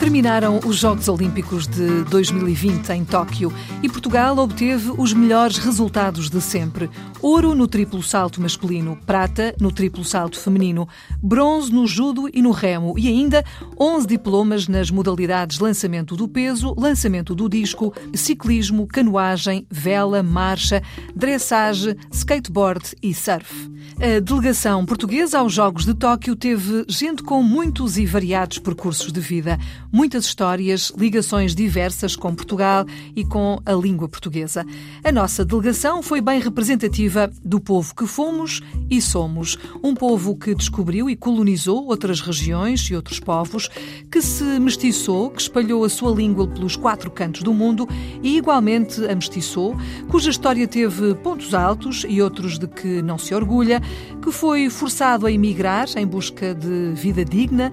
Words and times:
Terminaram 0.00 0.60
os 0.64 0.76
Jogos 0.76 1.08
Olímpicos 1.08 1.66
de 1.66 2.04
2020 2.04 2.88
em 2.88 3.04
Tóquio 3.04 3.52
e 3.82 3.88
Portugal 3.88 4.38
obteve 4.38 4.94
os 4.96 5.12
melhores 5.12 5.58
resultados 5.58 6.30
de 6.30 6.40
sempre. 6.40 6.88
Ouro 7.20 7.54
no 7.54 7.68
triplo 7.68 8.02
salto 8.02 8.40
masculino, 8.40 8.98
prata 9.04 9.54
no 9.60 9.70
triplo 9.70 10.02
salto 10.02 10.40
feminino, 10.40 10.88
bronze 11.22 11.70
no 11.70 11.86
judo 11.86 12.30
e 12.32 12.40
no 12.40 12.50
remo 12.50 12.98
e 12.98 13.08
ainda 13.08 13.44
11 13.78 14.06
diplomas 14.06 14.66
nas 14.66 14.90
modalidades 14.90 15.58
lançamento 15.58 16.16
do 16.16 16.26
peso, 16.26 16.74
lançamento 16.78 17.34
do 17.34 17.46
disco, 17.46 17.92
ciclismo, 18.14 18.86
canoagem, 18.86 19.66
vela, 19.70 20.22
marcha, 20.22 20.82
dressage, 21.14 21.94
skateboard 22.10 22.96
e 23.02 23.12
surf. 23.12 23.70
A 23.96 24.18
delegação 24.18 24.86
portuguesa 24.86 25.40
aos 25.40 25.52
Jogos 25.52 25.84
de 25.84 25.92
Tóquio 25.92 26.34
teve 26.34 26.86
gente 26.88 27.22
com 27.22 27.42
muitos 27.42 27.98
e 27.98 28.06
variados 28.06 28.58
percursos 28.58 29.12
de 29.12 29.20
vida 29.20 29.58
muitas 29.92 30.24
histórias, 30.24 30.92
ligações 30.96 31.54
diversas 31.54 32.14
com 32.16 32.34
Portugal 32.34 32.84
e 33.14 33.24
com 33.24 33.60
a 33.64 33.72
língua 33.72 34.08
portuguesa. 34.08 34.64
A 35.02 35.12
nossa 35.12 35.44
delegação 35.44 36.02
foi 36.02 36.20
bem 36.20 36.40
representativa 36.40 37.30
do 37.44 37.60
povo 37.60 37.94
que 37.94 38.06
fomos 38.06 38.60
e 38.88 39.00
somos. 39.00 39.58
Um 39.82 39.94
povo 39.94 40.36
que 40.36 40.54
descobriu 40.54 41.08
e 41.10 41.16
colonizou 41.16 41.86
outras 41.86 42.20
regiões 42.20 42.80
e 42.82 42.94
outros 42.94 43.20
povos, 43.20 43.68
que 44.10 44.22
se 44.22 44.44
mestiçou, 44.60 45.30
que 45.30 45.42
espalhou 45.42 45.84
a 45.84 45.88
sua 45.88 46.12
língua 46.12 46.46
pelos 46.46 46.76
quatro 46.76 47.10
cantos 47.10 47.42
do 47.42 47.52
mundo 47.52 47.88
e 48.22 48.36
igualmente 48.36 49.04
a 49.06 49.14
mestiçou, 49.14 49.76
cuja 50.08 50.30
história 50.30 50.66
teve 50.66 51.14
pontos 51.16 51.54
altos 51.54 52.04
e 52.08 52.22
outros 52.22 52.58
de 52.58 52.66
que 52.66 53.02
não 53.02 53.18
se 53.18 53.34
orgulha, 53.34 53.80
que 54.22 54.30
foi 54.30 54.70
forçado 54.70 55.26
a 55.26 55.32
emigrar 55.32 55.88
em 55.96 56.06
busca 56.06 56.54
de 56.54 56.92
vida 56.94 57.24
digna, 57.24 57.72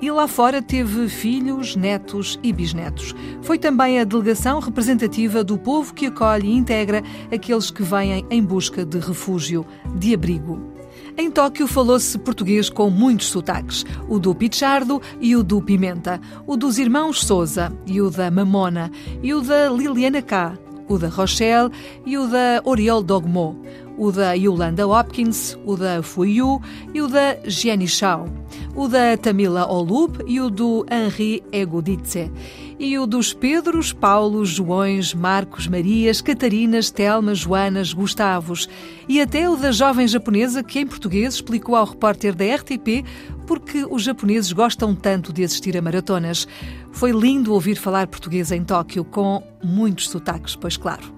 e 0.00 0.10
lá 0.10 0.28
fora 0.28 0.60
teve 0.60 1.08
filhos, 1.08 1.76
netos 1.76 2.38
e 2.42 2.52
bisnetos. 2.52 3.14
Foi 3.42 3.58
também 3.58 3.98
a 3.98 4.04
delegação 4.04 4.60
representativa 4.60 5.42
do 5.42 5.58
povo 5.58 5.94
que 5.94 6.06
acolhe 6.06 6.48
e 6.48 6.56
integra 6.56 7.02
aqueles 7.32 7.70
que 7.70 7.82
vêm 7.82 8.24
em 8.30 8.42
busca 8.42 8.84
de 8.84 8.98
refúgio, 8.98 9.66
de 9.96 10.14
abrigo. 10.14 10.76
Em 11.18 11.30
Tóquio 11.30 11.66
falou-se 11.66 12.18
português 12.18 12.68
com 12.68 12.90
muitos 12.90 13.28
sotaques, 13.28 13.86
o 14.06 14.18
do 14.18 14.34
Pichardo 14.34 15.00
e 15.18 15.34
o 15.34 15.42
do 15.42 15.62
Pimenta, 15.62 16.20
o 16.46 16.58
dos 16.58 16.78
irmãos 16.78 17.24
Souza 17.24 17.72
e 17.86 18.02
o 18.02 18.10
da 18.10 18.30
Mamona, 18.30 18.90
e 19.22 19.32
o 19.32 19.40
da 19.40 19.70
Liliana 19.70 20.20
K, 20.20 20.58
o 20.88 20.98
da 20.98 21.08
Rochelle 21.08 21.70
e 22.04 22.16
o 22.16 22.26
da 22.26 22.60
Oriol 22.64 23.02
Dogmo, 23.02 23.60
o 23.98 24.12
da 24.12 24.32
Yolanda 24.34 24.86
Hopkins, 24.86 25.56
o 25.64 25.76
da 25.76 26.02
Fuyu 26.02 26.60
e 26.92 27.00
o 27.00 27.08
da 27.08 27.36
Jenny 27.44 27.88
Shaw, 27.88 28.28
o 28.74 28.88
da 28.88 29.16
Tamila 29.16 29.66
Olub 29.66 30.22
e 30.26 30.40
o 30.40 30.50
do 30.50 30.84
Henri 30.90 31.42
Eguditze, 31.50 32.30
e 32.78 32.98
o 32.98 33.06
dos 33.06 33.32
Pedros, 33.32 33.92
Paulos, 33.92 34.50
Joões, 34.50 35.14
Marcos, 35.14 35.66
Marias, 35.66 36.20
Catarinas, 36.20 36.90
Telmas, 36.90 37.38
Joanas, 37.38 37.92
Gustavos, 37.92 38.68
e 39.08 39.20
até 39.20 39.48
o 39.48 39.56
da 39.56 39.72
jovem 39.72 40.06
japonesa 40.06 40.62
que 40.62 40.80
em 40.80 40.86
português 40.86 41.34
explicou 41.34 41.74
ao 41.74 41.86
repórter 41.86 42.34
da 42.34 42.44
RTP 42.54 43.02
porque 43.46 43.86
os 43.88 44.02
japoneses 44.02 44.52
gostam 44.52 44.94
tanto 44.94 45.32
de 45.32 45.44
assistir 45.44 45.76
a 45.76 45.82
maratonas. 45.82 46.46
Foi 46.92 47.12
lindo 47.12 47.52
ouvir 47.52 47.76
falar 47.76 48.06
português 48.06 48.50
em 48.50 48.64
Tóquio, 48.64 49.04
com 49.04 49.42
muitos 49.62 50.08
sotaques, 50.08 50.56
pois 50.56 50.76
claro. 50.76 51.16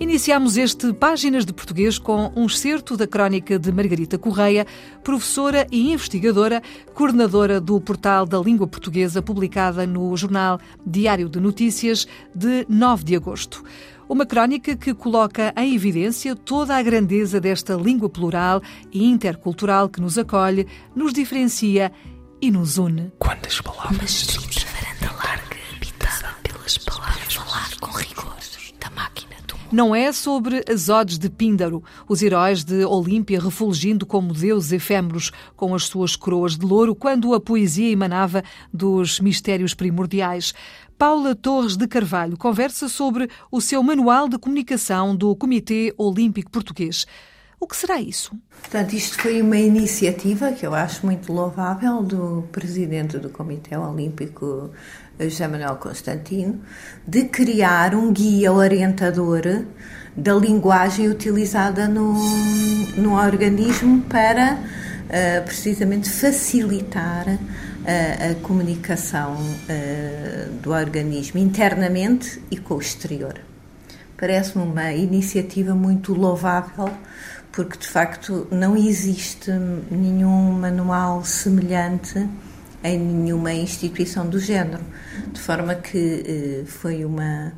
Iniciamos 0.00 0.56
este 0.56 0.92
Páginas 0.92 1.44
de 1.44 1.52
Português 1.52 1.98
com 1.98 2.32
um 2.34 2.46
excerto 2.46 2.96
da 2.96 3.06
crónica 3.06 3.58
de 3.58 3.70
Margarita 3.70 4.18
Correia, 4.18 4.66
professora 5.04 5.66
e 5.70 5.92
investigadora, 5.92 6.60
coordenadora 6.94 7.60
do 7.60 7.80
Portal 7.80 8.26
da 8.26 8.38
Língua 8.40 8.66
Portuguesa, 8.66 9.22
publicada 9.22 9.86
no 9.86 10.16
jornal 10.16 10.58
Diário 10.84 11.28
de 11.28 11.38
Notícias 11.38 12.08
de 12.34 12.66
9 12.68 13.04
de 13.04 13.14
agosto. 13.14 13.62
Uma 14.08 14.26
crónica 14.26 14.76
que 14.76 14.92
coloca 14.92 15.52
em 15.56 15.74
evidência 15.74 16.36
toda 16.36 16.76
a 16.76 16.82
grandeza 16.82 17.40
desta 17.40 17.74
língua 17.74 18.08
plural 18.08 18.60
e 18.92 19.04
intercultural 19.04 19.88
que 19.88 20.00
nos 20.00 20.18
acolhe, 20.18 20.66
nos 20.94 21.12
diferencia 21.12 21.90
e 22.40 22.50
nos 22.50 22.76
une. 22.76 23.10
Quantas 23.18 23.60
palavras 23.62 24.10
surgem 24.10 24.66
varanda 24.72 25.16
larga, 25.16 25.56
habitada 25.74 26.34
pelas 26.42 26.76
palavras, 26.78 27.34
falar 27.34 27.76
com 27.80 27.90
rigor 27.96 28.36
da 28.78 28.90
máquina 28.90 29.34
não 29.74 29.92
é 29.92 30.12
sobre 30.12 30.62
as 30.72 30.88
odes 30.88 31.18
de 31.18 31.28
Píndaro, 31.28 31.82
os 32.08 32.22
heróis 32.22 32.62
de 32.62 32.84
Olímpia 32.84 33.40
refulgindo 33.40 34.06
como 34.06 34.32
deuses 34.32 34.70
efêmeros 34.70 35.32
com 35.56 35.74
as 35.74 35.86
suas 35.86 36.14
coroas 36.14 36.56
de 36.56 36.64
louro, 36.64 36.94
quando 36.94 37.34
a 37.34 37.40
poesia 37.40 37.90
emanava 37.90 38.44
dos 38.72 39.18
mistérios 39.18 39.74
primordiais. 39.74 40.54
Paula 41.04 41.34
Torres 41.34 41.76
de 41.76 41.86
Carvalho 41.86 42.34
conversa 42.34 42.88
sobre 42.88 43.28
o 43.52 43.60
seu 43.60 43.82
manual 43.82 44.26
de 44.26 44.38
comunicação 44.38 45.14
do 45.14 45.36
Comitê 45.36 45.92
Olímpico 45.98 46.50
Português. 46.50 47.06
O 47.60 47.66
que 47.66 47.76
será 47.76 48.00
isso? 48.00 48.32
Portanto, 48.62 48.94
isto 48.94 49.20
foi 49.20 49.42
uma 49.42 49.58
iniciativa 49.58 50.50
que 50.52 50.66
eu 50.66 50.74
acho 50.74 51.04
muito 51.04 51.30
louvável 51.30 52.02
do 52.02 52.48
presidente 52.50 53.18
do 53.18 53.28
Comitê 53.28 53.76
Olímpico 53.76 54.70
José 55.20 55.46
Manuel 55.46 55.76
Constantino, 55.76 56.62
de 57.06 57.24
criar 57.24 57.94
um 57.94 58.10
guia 58.10 58.50
orientador 58.50 59.42
da 60.16 60.34
linguagem 60.34 61.10
utilizada 61.10 61.86
no, 61.86 62.14
no 62.96 63.14
organismo 63.14 64.00
para 64.04 64.58
uh, 65.04 65.44
precisamente 65.44 66.08
facilitar 66.08 67.26
uh, 67.28 67.38
a 68.30 68.34
comunicação 68.42 69.34
uh, 69.34 70.52
do 70.62 70.70
organismo 70.70 71.38
internamente 71.38 72.40
e 72.50 72.56
com 72.56 72.74
o 72.74 72.80
exterior. 72.80 73.34
Parece-me 74.16 74.64
uma 74.64 74.92
iniciativa 74.92 75.74
muito 75.74 76.14
louvável, 76.14 76.88
porque 77.52 77.78
de 77.78 77.86
facto 77.86 78.46
não 78.50 78.76
existe 78.76 79.50
nenhum 79.90 80.52
manual 80.52 81.24
semelhante 81.24 82.28
em 82.84 82.98
nenhuma 82.98 83.52
instituição 83.52 84.28
do 84.28 84.38
género, 84.38 84.82
de 85.32 85.40
forma 85.40 85.74
que 85.74 86.22
eh, 86.26 86.64
foi 86.66 87.04
uma, 87.04 87.52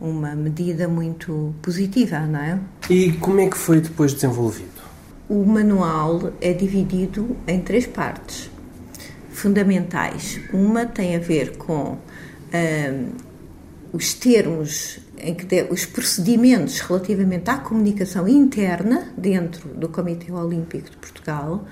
uma 0.00 0.36
medida 0.36 0.86
muito 0.86 1.52
positiva, 1.60 2.20
não 2.20 2.38
é? 2.38 2.58
E 2.88 3.12
como 3.14 3.40
é 3.40 3.48
que 3.48 3.56
foi 3.56 3.80
depois 3.80 4.14
desenvolvido? 4.14 4.77
O 5.28 5.44
manual 5.44 6.32
é 6.40 6.52
dividido 6.52 7.36
em 7.46 7.60
três 7.60 7.86
partes 7.86 8.50
fundamentais. 9.30 10.40
Uma 10.52 10.86
tem 10.86 11.14
a 11.14 11.18
ver 11.18 11.56
com 11.56 11.98
eh, 12.52 13.04
os 13.92 14.14
termos 14.14 15.00
em 15.20 15.34
que 15.34 15.44
de, 15.44 15.64
os 15.64 15.84
procedimentos 15.84 16.80
relativamente 16.80 17.50
à 17.50 17.58
comunicação 17.58 18.28
interna 18.28 19.12
dentro 19.16 19.68
do 19.68 19.88
Comitê 19.88 20.32
Olímpico 20.32 20.90
de 20.90 20.96
Portugal. 20.96 21.66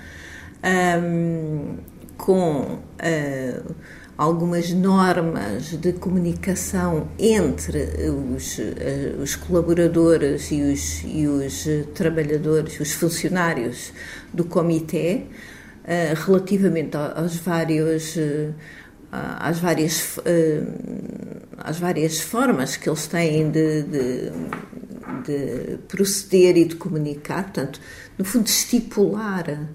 Um, 0.63 1.77
com 2.17 2.61
uh, 2.61 3.75
algumas 4.17 4.71
normas 4.71 5.71
de 5.73 5.93
comunicação 5.93 7.07
entre 7.19 7.83
os, 8.35 8.57
uh, 8.57 9.21
os 9.21 9.35
colaboradores 9.35 10.49
e 10.51 10.61
os, 10.61 11.03
e 11.05 11.27
os 11.27 11.67
trabalhadores, 11.93 12.79
os 12.79 12.93
funcionários 12.93 13.93
do 14.33 14.43
comitê, 14.43 15.23
uh, 15.83 16.25
relativamente 16.25 16.97
aos 16.97 17.35
vários 17.35 18.17
às 19.09 19.59
várias 19.59 20.19
às 21.57 21.79
várias 21.79 22.19
formas 22.19 22.75
que 22.75 22.89
eles 22.89 23.07
têm 23.07 23.49
de, 23.49 23.83
de, 23.83 24.31
de 25.23 25.77
proceder 25.87 26.57
e 26.57 26.65
de 26.65 26.75
comunicar, 26.75 27.43
portanto, 27.43 27.79
no 28.17 28.25
fundo 28.25 28.47
estipular 28.47 29.69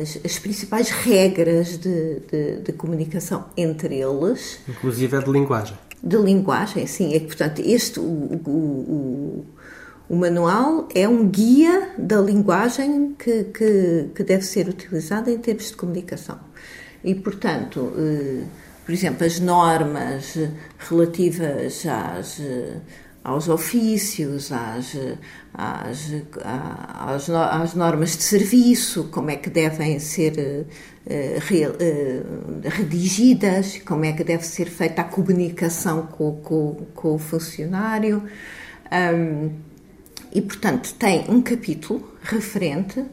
as, 0.00 0.18
as, 0.24 0.38
principais 0.38 0.88
regras 0.88 1.78
de, 1.78 2.20
de, 2.20 2.60
de, 2.62 2.72
comunicação 2.72 3.46
entre 3.56 3.96
eles. 3.96 4.60
Inclusive 4.66 5.16
é 5.16 5.20
de 5.20 5.30
linguagem. 5.30 5.76
De 6.02 6.16
linguagem, 6.16 6.86
sim. 6.86 7.14
É 7.14 7.20
que, 7.20 7.26
portanto, 7.26 7.60
este, 7.64 8.00
o, 8.00 8.02
o, 8.02 8.50
o, 8.50 9.46
o 10.08 10.16
manual 10.16 10.88
é 10.94 11.06
um 11.06 11.28
guia 11.28 11.90
da 11.98 12.18
linguagem 12.18 13.14
que, 13.18 13.44
que, 13.44 14.10
que, 14.14 14.24
deve 14.24 14.42
ser 14.42 14.68
utilizada 14.68 15.30
em 15.30 15.38
termos 15.38 15.66
de 15.66 15.76
comunicação. 15.76 16.38
E, 17.04 17.14
portanto, 17.14 17.80
uh, 17.80 18.46
por 18.86 18.92
exemplo, 18.92 19.26
as 19.26 19.38
normas 19.38 20.38
relativas 20.78 21.84
às, 21.86 22.40
aos 23.26 23.48
ofícios, 23.48 24.52
às, 24.52 24.96
às, 25.52 26.12
às, 26.44 27.28
às, 27.28 27.74
normas 27.74 28.16
de 28.16 28.22
serviço, 28.22 29.08
como 29.10 29.30
é 29.30 29.36
que 29.36 29.50
devem 29.50 29.98
ser 29.98 30.64
uh, 31.04 32.68
redigidas, 32.70 33.78
como 33.84 34.04
é 34.04 34.12
que 34.12 34.22
deve 34.22 34.44
ser 34.44 34.66
feita 34.66 35.02
a 35.02 35.04
comunicação 35.04 36.06
com, 36.06 36.36
com, 36.36 36.74
com 36.94 37.14
o 37.16 37.18
funcionário. 37.18 38.22
E, 40.32 40.40
portanto, 40.42 40.94
tem 40.94 41.24
um 41.28 41.42
capítulo 41.42 42.16
referente 42.22 43.04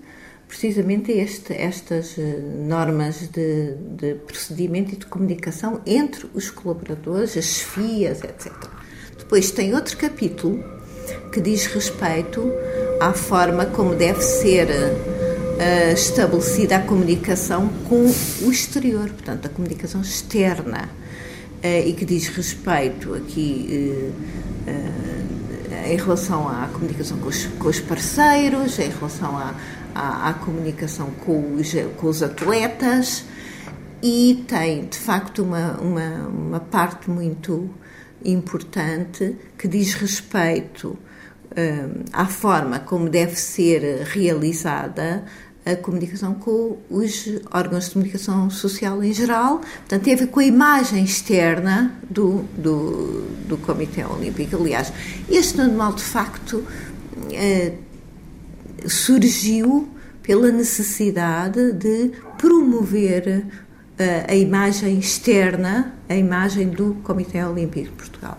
precisamente 0.47 1.11
a 1.11 1.15
este, 1.15 1.53
estas 1.53 2.15
eh, 2.19 2.39
normas 2.67 3.27
de, 3.29 3.73
de, 3.73 4.13
procedimento 4.15 4.93
e 4.93 4.97
de 4.97 5.07
comunicação 5.07 5.81
entre 5.83 6.27
os 6.35 6.51
colaboradores, 6.51 7.35
as 7.35 7.45
chefias, 7.45 8.23
etc. 8.23 8.53
Depois 9.23 9.51
tem 9.51 9.73
outro 9.73 9.95
capítulo 9.95 10.61
que 11.31 11.39
diz 11.39 11.65
respeito 11.65 12.51
à 12.99 13.13
forma 13.13 13.65
como 13.65 13.95
deve 13.95 14.21
ser 14.21 14.67
uh, 14.67 15.93
estabelecida 15.93 16.75
a 16.75 16.81
comunicação 16.81 17.69
com 17.87 18.03
o 18.03 18.51
exterior, 18.51 19.09
portanto, 19.09 19.45
a 19.45 19.49
comunicação 19.49 20.01
externa, 20.01 20.89
uh, 21.63 21.87
e 21.87 21.93
que 21.93 22.03
diz 22.03 22.27
respeito 22.27 23.15
aqui 23.15 24.11
uh, 24.67 25.89
em 25.89 25.95
relação 25.95 26.47
à 26.47 26.67
comunicação 26.67 27.17
com 27.17 27.29
os, 27.29 27.45
com 27.45 27.69
os, 27.69 27.79
parceiros, 27.79 28.77
em 28.77 28.89
relação 28.89 29.37
à, 29.37 29.55
à, 29.95 30.29
à 30.29 30.33
comunicação 30.33 31.11
com 31.25 31.55
os, 31.55 31.73
com 31.95 32.07
os 32.07 32.21
atletas, 32.21 33.23
e 34.03 34.43
tem 34.49 34.85
de 34.85 34.97
facto 34.97 35.43
uma, 35.43 35.79
uma, 35.79 36.27
uma 36.27 36.59
parte 36.59 37.09
muito 37.09 37.69
importante 38.25 39.35
que 39.57 39.67
diz 39.67 39.93
respeito 39.93 40.97
à 42.11 42.25
forma 42.25 42.79
como 42.79 43.09
deve 43.09 43.35
ser 43.35 44.03
realizada 44.05 45.23
a 45.65 45.75
comunicação 45.75 46.33
com 46.33 46.77
os 46.89 47.29
órgãos 47.51 47.85
de 47.85 47.91
comunicação 47.91 48.49
social 48.49 49.01
em 49.01 49.13
geral, 49.13 49.59
portanto, 49.59 50.03
tem 50.03 50.13
a 50.13 50.17
ver 50.17 50.27
com 50.27 50.39
a 50.39 50.45
imagem 50.45 51.03
externa 51.03 51.97
do, 52.09 52.43
do, 52.57 53.21
do 53.47 53.57
Comitê 53.57 54.03
Olímpico. 54.03 54.57
Aliás, 54.57 54.91
este 55.29 55.57
manual, 55.57 55.93
de 55.93 56.03
facto, 56.03 56.65
eh, 57.31 57.73
surgiu 58.85 59.87
pela 60.21 60.51
necessidade 60.51 61.71
de 61.71 62.11
promover 62.37 63.27
eh, 63.27 63.43
a 64.27 64.35
imagem 64.35 64.97
externa, 64.99 65.93
a 66.09 66.15
imagem 66.15 66.69
do 66.69 66.95
Comitê 67.03 67.43
Olímpico 67.43 67.85
de 67.85 67.91
Portugal. 67.91 68.37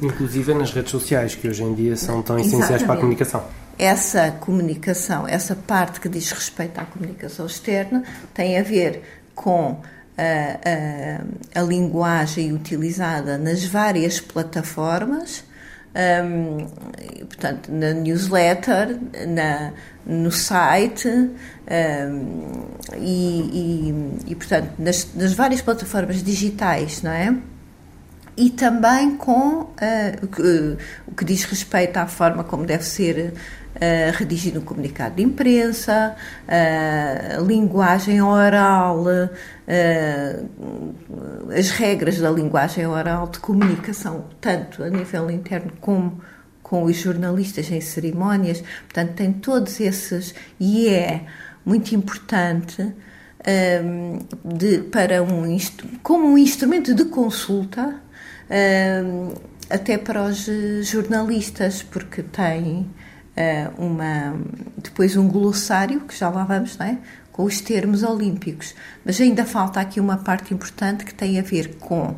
Inclusive 0.00 0.54
nas 0.54 0.72
redes 0.72 0.90
sociais, 0.90 1.34
que 1.34 1.46
hoje 1.48 1.62
em 1.62 1.74
dia 1.74 1.96
são 1.96 2.22
tão 2.22 2.38
essenciais 2.38 2.82
Exatamente. 2.82 2.86
para 2.86 2.94
a 2.94 3.00
comunicação 3.00 3.44
essa 3.78 4.30
comunicação, 4.30 5.26
essa 5.26 5.56
parte 5.56 6.00
que 6.00 6.08
diz 6.08 6.30
respeito 6.30 6.78
à 6.78 6.84
comunicação 6.84 7.46
externa, 7.46 8.04
tem 8.32 8.58
a 8.58 8.62
ver 8.62 9.02
com 9.34 9.80
a, 10.16 11.58
a, 11.58 11.60
a 11.60 11.62
linguagem 11.62 12.52
utilizada 12.52 13.38
nas 13.38 13.64
várias 13.64 14.20
plataformas, 14.20 15.44
um, 15.94 16.66
portanto, 17.26 17.70
na 17.70 17.92
newsletter, 17.92 18.98
na, 19.28 19.72
no 20.06 20.32
site 20.32 21.08
um, 21.08 21.30
e, 22.96 24.20
e, 24.26 24.32
e, 24.32 24.34
portanto, 24.34 24.72
nas, 24.78 25.08
nas, 25.14 25.32
várias 25.34 25.60
plataformas 25.60 26.22
digitais, 26.22 27.02
não 27.02 27.10
é? 27.10 27.36
E 28.34 28.48
também 28.48 29.16
com 29.16 29.60
uh, 29.60 29.68
o, 30.22 30.26
que, 30.26 30.76
o 31.06 31.14
que 31.14 31.24
diz 31.24 31.44
respeito 31.44 31.98
à 31.98 32.06
forma 32.06 32.42
como 32.42 32.64
deve 32.64 32.84
ser 32.84 33.34
redigindo 34.14 34.60
um 34.60 34.62
comunicado 34.62 35.16
de 35.16 35.22
imprensa, 35.22 36.14
uh, 36.46 37.44
linguagem 37.44 38.20
oral, 38.20 39.04
uh, 39.04 39.30
as 41.56 41.70
regras 41.70 42.18
da 42.18 42.30
linguagem 42.30 42.86
oral 42.86 43.28
de 43.28 43.38
comunicação, 43.38 44.26
tanto 44.40 44.82
a 44.82 44.90
nível 44.90 45.30
interno 45.30 45.72
como 45.80 46.20
com 46.62 46.84
os 46.84 46.96
jornalistas 46.96 47.70
em 47.70 47.80
cerimónias. 47.80 48.62
Portanto, 48.84 49.14
tem 49.14 49.32
todos 49.32 49.80
esses. 49.80 50.34
E 50.58 50.88
é 50.88 51.26
muito 51.64 51.94
importante. 51.94 52.92
Um, 53.44 54.20
de, 54.44 54.82
para 54.82 55.20
um, 55.20 55.58
como 56.00 56.28
um 56.28 56.38
instrumento 56.38 56.94
de 56.94 57.06
consulta 57.06 58.00
um, 59.04 59.34
até 59.68 59.98
para 59.98 60.22
os 60.22 60.46
jornalistas, 60.86 61.82
porque 61.82 62.22
tem 62.22 62.88
eh, 63.36 63.68
uma, 63.78 64.34
depois 64.76 65.16
um 65.16 65.28
glossário, 65.28 66.00
que 66.00 66.16
já 66.16 66.28
lá 66.28 66.44
vamos, 66.44 66.76
não 66.76 66.86
é? 66.86 66.98
com 67.32 67.44
os 67.44 67.60
termos 67.60 68.02
olímpicos. 68.02 68.74
Mas 69.04 69.20
ainda 69.20 69.44
falta 69.44 69.80
aqui 69.80 69.98
uma 69.98 70.18
parte 70.18 70.52
importante 70.52 71.04
que 71.04 71.14
tem 71.14 71.38
a 71.40 71.42
ver 71.42 71.76
com 71.76 72.14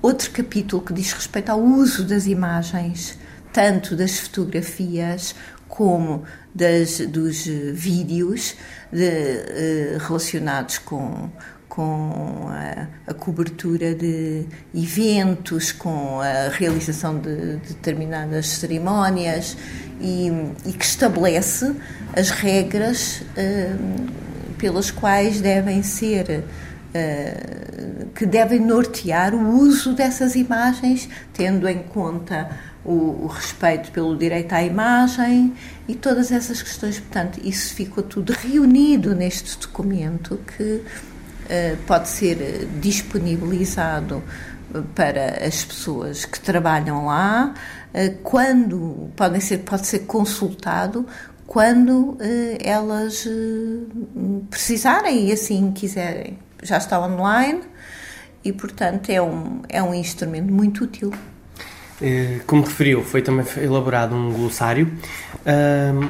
outro 0.00 0.30
capítulo 0.30 0.82
que 0.82 0.94
diz 0.94 1.12
respeito 1.12 1.50
ao 1.50 1.60
uso 1.60 2.04
das 2.04 2.26
imagens, 2.26 3.18
tanto 3.52 3.94
das 3.94 4.18
fotografias 4.18 5.34
como 5.68 6.24
das, 6.54 6.98
dos 7.00 7.44
vídeos 7.46 8.56
de, 8.90 9.04
uh, 9.06 9.98
relacionados 9.98 10.78
com, 10.78 11.30
com 11.70 12.48
a, 12.50 12.88
a, 13.10 13.14
cobertura 13.14 13.94
de 13.94 14.44
eventos, 14.74 15.70
com 15.70 16.20
a 16.20 16.48
realização 16.48 17.18
de, 17.18 17.56
de 17.58 17.68
determinadas 17.74 18.48
cerimónias 18.48 19.56
e, 20.00 20.30
e, 20.66 20.72
que 20.72 20.84
estabelece 20.84 21.74
as 22.14 22.30
regras 22.30 23.22
uh, 23.22 24.56
pelas 24.58 24.90
quais 24.90 25.40
devem 25.40 25.82
ser 25.82 26.42
uh, 26.90 28.06
que 28.14 28.26
devem 28.26 28.58
nortear 28.58 29.32
o 29.32 29.60
uso 29.60 29.94
dessas 29.94 30.34
imagens, 30.34 31.08
tendo 31.32 31.68
em 31.68 31.82
conta 31.84 32.50
o, 32.84 33.24
o, 33.24 33.26
respeito 33.26 33.90
pelo 33.92 34.16
direito 34.16 34.52
à 34.52 34.62
imagem 34.62 35.54
e 35.86 35.94
todas 35.94 36.32
essas 36.32 36.62
questões. 36.62 36.98
Portanto, 36.98 37.40
isso 37.44 37.74
ficou 37.74 38.02
tudo 38.02 38.32
reunido 38.32 39.14
neste 39.14 39.58
documento 39.58 40.40
que 40.56 40.62
eh, 40.62 40.82
pode 41.86 42.08
ser 42.08 42.68
disponibilizado 42.80 44.22
para 44.94 45.44
as 45.46 45.64
pessoas 45.64 46.24
que 46.24 46.38
trabalham 46.40 47.06
lá, 47.06 47.54
eh, 47.92 48.14
quando 48.22 49.10
podem 49.16 49.40
ser, 49.40 49.58
pode 49.58 49.86
ser 49.86 50.00
consultado 50.00 51.06
quando 51.46 52.16
eh, 52.20 52.58
elas 52.62 53.28
precisarem 54.48 55.28
e 55.28 55.32
assim 55.32 55.72
quiserem. 55.72 56.38
Já 56.62 56.78
está 56.78 57.00
online 57.00 57.62
e, 58.44 58.52
portanto, 58.52 59.10
é 59.10 59.20
um, 59.20 59.62
é 59.68 59.82
um 59.82 59.94
instrumento 59.94 60.52
muito 60.52 60.84
útil. 60.84 61.12
Como 62.46 62.62
referiu, 62.62 63.04
foi 63.04 63.20
também 63.20 63.44
elaborado 63.58 64.14
um 64.14 64.32
glossário, 64.32 64.90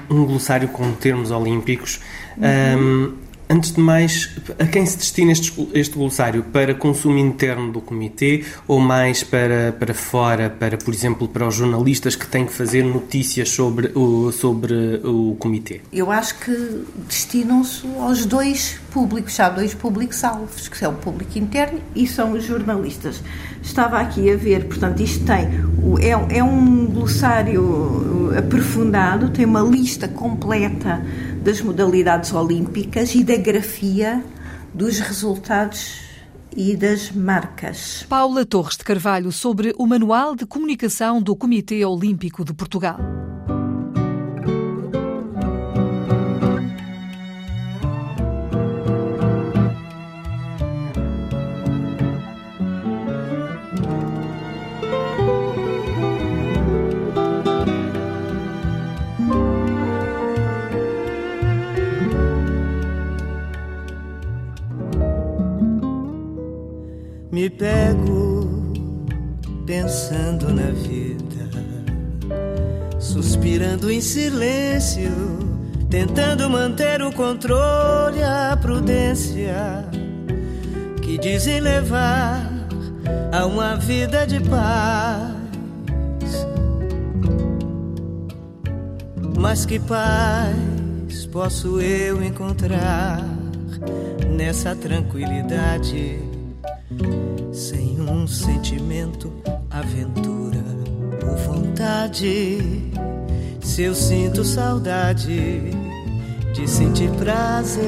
um 0.09 0.25
glossário 0.25 0.69
com 0.69 0.93
termos 0.93 1.33
olímpicos. 1.33 2.01
Uhum. 2.37 3.17
Um, 3.17 3.30
Antes 3.53 3.73
de 3.73 3.81
mais, 3.81 4.31
a 4.61 4.65
quem 4.65 4.87
se 4.87 4.97
destina 4.97 5.33
este, 5.33 5.69
este 5.75 5.97
glossário? 5.97 6.45
Para 6.53 6.73
consumo 6.73 7.19
interno 7.19 7.73
do 7.73 7.81
comitê 7.81 8.45
ou 8.69 8.79
mais 8.79 9.25
para, 9.25 9.75
para 9.77 9.93
fora, 9.93 10.49
para, 10.49 10.79
por 10.79 10.95
exemplo, 10.95 11.27
para 11.27 11.49
os 11.49 11.57
jornalistas 11.57 12.15
que 12.15 12.29
têm 12.29 12.47
que 12.47 12.53
fazer 12.53 12.85
notícias 12.85 13.49
sobre 13.49 13.91
o, 13.93 14.31
sobre 14.31 15.01
o 15.03 15.35
comitê? 15.37 15.81
Eu 15.93 16.13
acho 16.13 16.39
que 16.39 16.85
destinam-se 17.09 17.85
aos 17.99 18.25
dois 18.25 18.81
públicos, 18.93 19.41
há 19.41 19.49
dois 19.49 19.75
públicos-alvos, 19.75 20.69
que 20.69 20.85
é 20.85 20.89
o 20.89 20.93
público 20.93 21.37
interno 21.37 21.81
e 21.97 22.07
são 22.07 22.35
os 22.35 22.45
jornalistas. 22.45 23.21
Estava 23.61 23.99
aqui 23.99 24.31
a 24.31 24.37
ver, 24.37 24.67
portanto, 24.67 25.01
isto 25.01 25.25
tem, 25.25 25.49
é, 26.01 26.39
é 26.39 26.45
um 26.45 26.87
glossário 26.87 28.33
aprofundado, 28.39 29.29
tem 29.31 29.45
uma 29.45 29.63
lista 29.63 30.07
completa 30.07 31.05
das 31.43 31.61
modalidades 31.61 32.33
olímpicas 32.33 33.15
e 33.15 33.25
da 33.25 33.37
grafia 33.37 34.23
dos 34.75 34.99
resultados 35.01 36.01
e 36.55 36.77
das 36.77 37.11
marcas. 37.11 38.05
Paula 38.09 38.45
Torres 38.45 38.77
de 38.77 38.85
Carvalho 38.85 39.33
sobre 39.33 39.75
o 39.79 39.87
Manual 39.87 40.37
de 40.37 40.45
Comunicação 40.45 41.23
do 41.23 41.35
Comitê 41.35 41.85
Olímpico 41.85 42.45
de 42.45 42.53
Portugal. 42.53 42.99
Pensando 69.67 70.51
na 70.53 70.71
vida, 70.71 71.51
suspirando 72.99 73.91
em 73.91 74.01
silêncio, 74.01 75.11
tentando 75.91 76.49
manter 76.49 77.03
o 77.03 77.13
controle, 77.13 78.23
a 78.23 78.57
prudência 78.61 79.85
que 81.03 81.19
dizem 81.19 81.61
levar 81.61 82.51
a 83.31 83.45
uma 83.45 83.77
vida 83.77 84.27
de 84.27 84.41
paz. 84.41 85.35
Mas 89.39 89.67
que 89.67 89.79
paz 89.79 91.27
posso 91.27 91.79
eu 91.79 92.23
encontrar 92.23 93.23
nessa 94.31 94.75
tranquilidade? 94.75 96.19
Um 98.09 98.27
sentimento, 98.27 99.33
aventura 99.71 100.65
ou 101.27 101.37
vontade. 101.37 102.59
Se 103.61 103.83
eu 103.83 103.95
sinto 103.95 104.43
saudade 104.43 105.71
de 106.55 106.69
sentir 106.69 107.11
prazer, 107.11 107.85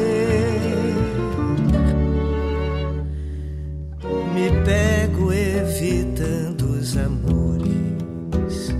me 4.35 4.51
pego 4.65 5.33
evitando 5.33 6.63
os 6.79 6.97
amores 6.97 8.75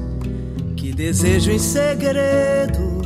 que 0.77 0.93
desejo 0.93 1.51
em 1.51 1.59
segredo. 1.59 3.03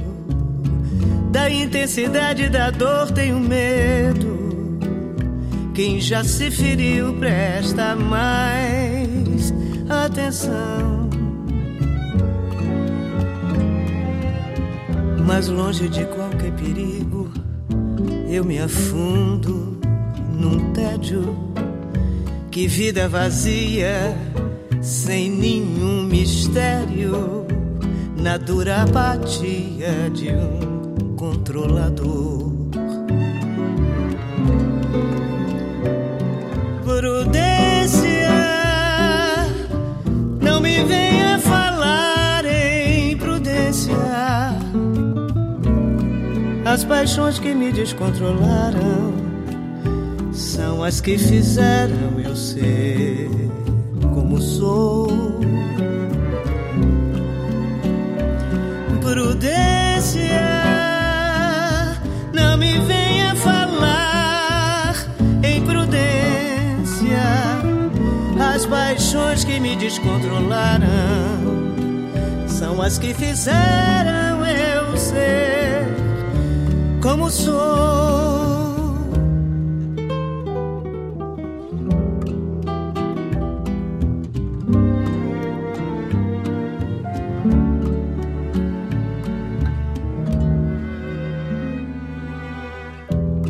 Da 1.31 1.49
intensidade 1.49 2.49
da 2.49 2.71
dor 2.71 3.11
tenho 3.13 3.39
medo. 3.39 4.36
Quem 5.77 6.01
já 6.01 6.25
se 6.25 6.51
feriu 6.51 7.13
presta 7.19 7.95
mais 7.95 9.53
atenção. 9.91 11.11
Mas 15.27 15.49
longe 15.49 15.87
de 15.91 16.03
qualquer 16.07 16.51
perigo, 16.53 17.31
eu 18.27 18.43
me 18.43 18.59
afundo 18.59 19.79
num 20.33 20.73
tédio. 20.73 21.37
Que 22.51 22.67
vida 22.67 23.07
vazia, 23.07 24.17
sem 24.81 25.31
nenhum 25.31 26.05
mistério, 26.05 27.47
na 28.17 28.39
dura 28.39 28.83
apatia 28.83 30.09
de 30.11 30.31
um 30.31 31.15
controlador. 31.17 32.46
As 46.77 46.85
paixões 46.85 47.39
que 47.39 47.55
me 47.55 47.73
descontrolaram 47.73 49.15
são 50.31 50.85
as 50.85 51.01
que 51.01 51.17
fizeram 51.17 52.21
eu 52.23 52.37
ser 52.37 53.31
como 54.13 54.39
sou. 54.39 55.09
Prudência, 59.01 60.21
não 62.35 62.59
me 62.59 62.79
venha 62.81 63.35
falar 63.37 64.97
em 65.43 65.65
prudência. 65.65 67.23
As 68.55 68.67
paixões 68.67 69.45
que 69.45 69.59
me 69.59 69.77
descontrolaram 69.77 70.87
são 72.47 72.83
as 72.83 72.99
que 72.99 73.15
fizeram 73.15 74.45
eu 74.45 74.95
ser 74.99 75.56
como 77.07 77.31
sou. 77.31 77.55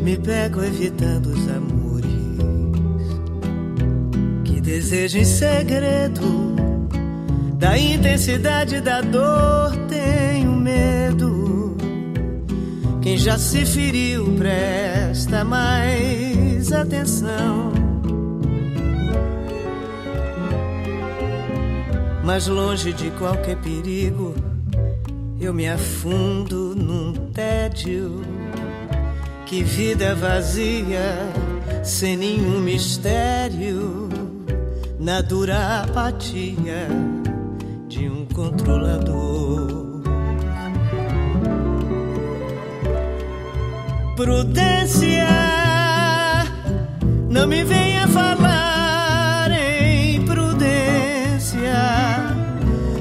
Me 0.03 0.17
pego 0.17 0.63
evitando 0.63 1.29
os 1.29 1.49
amores 1.49 2.05
que 4.45 4.61
desejo 4.61 5.17
em 5.17 5.25
segredo. 5.25 6.55
Da 7.57 7.75
intensidade 7.75 8.81
da 8.81 9.01
dor 9.01 9.75
tenho 9.89 10.51
medo. 10.51 11.36
Quem 13.07 13.17
já 13.17 13.37
se 13.37 13.65
feriu 13.65 14.35
presta 14.37 15.41
mais 15.45 16.73
atenção. 16.73 17.71
Mas 22.25 22.47
longe 22.47 22.91
de 22.91 23.09
qualquer 23.11 23.55
perigo, 23.61 24.35
eu 25.39 25.53
me 25.53 25.69
afundo 25.69 26.75
num 26.75 27.13
tédio. 27.31 28.23
Que 29.45 29.63
vida 29.63 30.13
vazia, 30.13 31.31
sem 31.85 32.17
nenhum 32.17 32.59
mistério, 32.59 34.09
na 34.99 35.21
dura 35.21 35.83
apatia 35.83 36.89
de 37.87 38.09
um 38.09 38.25
controlador. 38.25 39.86
Prudência, 44.17 45.27
não 47.29 47.45
me 47.45 47.63
venha 47.63 48.07
falar 48.07 49.51
em 49.51 50.25
prudência. 50.25 51.61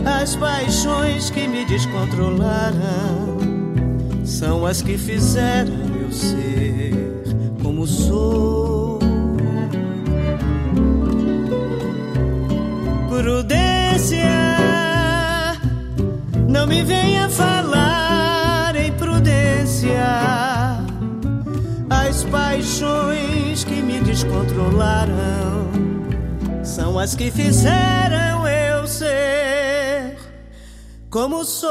As 0.04 0.36
paixões 0.36 1.30
que 1.30 1.48
me 1.48 1.64
descontrolaram 1.64 3.38
são 4.26 4.66
as 4.66 4.82
que 4.82 4.98
fizeram 4.98 5.72
eu 6.02 6.12
ser 6.12 6.92
como 7.62 7.86
sou. 7.86 8.98
Prudência, 13.08 14.20
não 16.46 16.66
me 16.66 16.82
venha 16.82 17.26
falar 17.30 17.75
paixões 22.56 23.64
que 23.64 23.82
me 23.82 24.00
descontrolaram 24.00 25.70
são 26.64 26.98
as 26.98 27.14
que 27.14 27.30
fizeram 27.30 28.48
eu 28.48 28.86
ser 28.86 30.16
como 31.10 31.44
sou. 31.44 31.70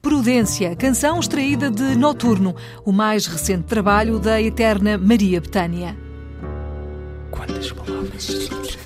Prudência, 0.00 0.74
canção 0.74 1.20
extraída 1.20 1.70
de 1.70 1.94
Noturno, 1.96 2.56
o 2.84 2.92
mais 2.92 3.26
recente 3.26 3.64
trabalho 3.64 4.18
da 4.18 4.40
eterna 4.40 4.96
Maria 4.96 5.40
Betânia. 5.40 5.94
Quantas 7.30 7.72
palavras? 7.72 8.81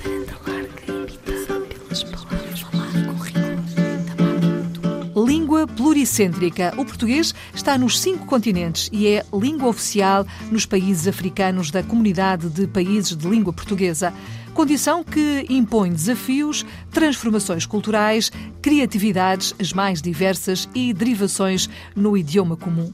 Pluricêntrica. 5.66 6.72
O 6.76 6.84
português 6.84 7.34
está 7.54 7.76
nos 7.78 8.00
cinco 8.00 8.26
continentes 8.26 8.88
e 8.92 9.06
é 9.08 9.24
língua 9.32 9.68
oficial 9.68 10.26
nos 10.50 10.66
países 10.66 11.06
africanos 11.06 11.70
da 11.70 11.82
Comunidade 11.82 12.48
de 12.48 12.66
Países 12.66 13.16
de 13.16 13.28
Língua 13.28 13.52
Portuguesa. 13.52 14.12
Condição 14.56 15.04
que 15.04 15.44
impõe 15.50 15.90
desafios, 15.90 16.64
transformações 16.90 17.66
culturais, 17.66 18.30
criatividades 18.62 19.54
as 19.60 19.70
mais 19.70 20.00
diversas 20.00 20.66
e 20.74 20.94
derivações 20.94 21.68
no 21.94 22.16
idioma 22.16 22.56
comum. 22.56 22.90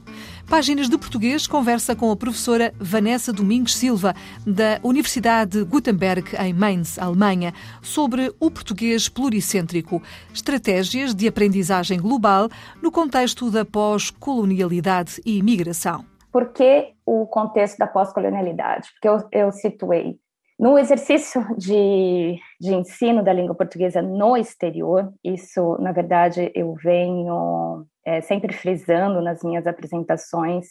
Páginas 0.49 0.89
de 0.89 0.97
Português 0.97 1.47
conversa 1.47 1.95
com 1.95 2.11
a 2.11 2.17
professora 2.17 2.73
Vanessa 2.77 3.31
Domingos 3.31 3.77
Silva, 3.77 4.13
da 4.45 4.77
Universidade 4.83 5.63
Gutenberg, 5.63 6.35
em 6.37 6.53
Mainz, 6.53 6.99
Alemanha, 6.99 7.53
sobre 7.81 8.33
o 8.41 8.51
português 8.51 9.07
pluricêntrico, 9.07 10.03
estratégias 10.33 11.15
de 11.15 11.29
aprendizagem 11.29 11.97
global 11.97 12.49
no 12.81 12.91
contexto 12.91 13.49
da 13.49 13.63
pós-colonialidade 13.63 15.21
e 15.25 15.37
imigração. 15.37 16.03
Por 16.29 16.51
que 16.51 16.89
o 17.05 17.25
contexto 17.25 17.77
da 17.77 17.87
pós-colonialidade? 17.87 18.89
Porque 18.91 19.07
eu, 19.07 19.29
eu 19.31 19.51
situei 19.53 20.17
no 20.59 20.77
exercício 20.77 21.45
de, 21.57 22.39
de 22.59 22.73
ensino 22.73 23.23
da 23.23 23.33
língua 23.33 23.55
portuguesa 23.55 24.01
no 24.01 24.37
exterior, 24.37 25.11
isso, 25.23 25.77
na 25.79 25.91
verdade, 25.91 26.51
eu 26.53 26.73
venho 26.75 27.85
é, 28.05 28.21
sempre 28.21 28.53
frisando 28.53 29.21
nas 29.21 29.43
minhas 29.43 29.65
apresentações, 29.65 30.67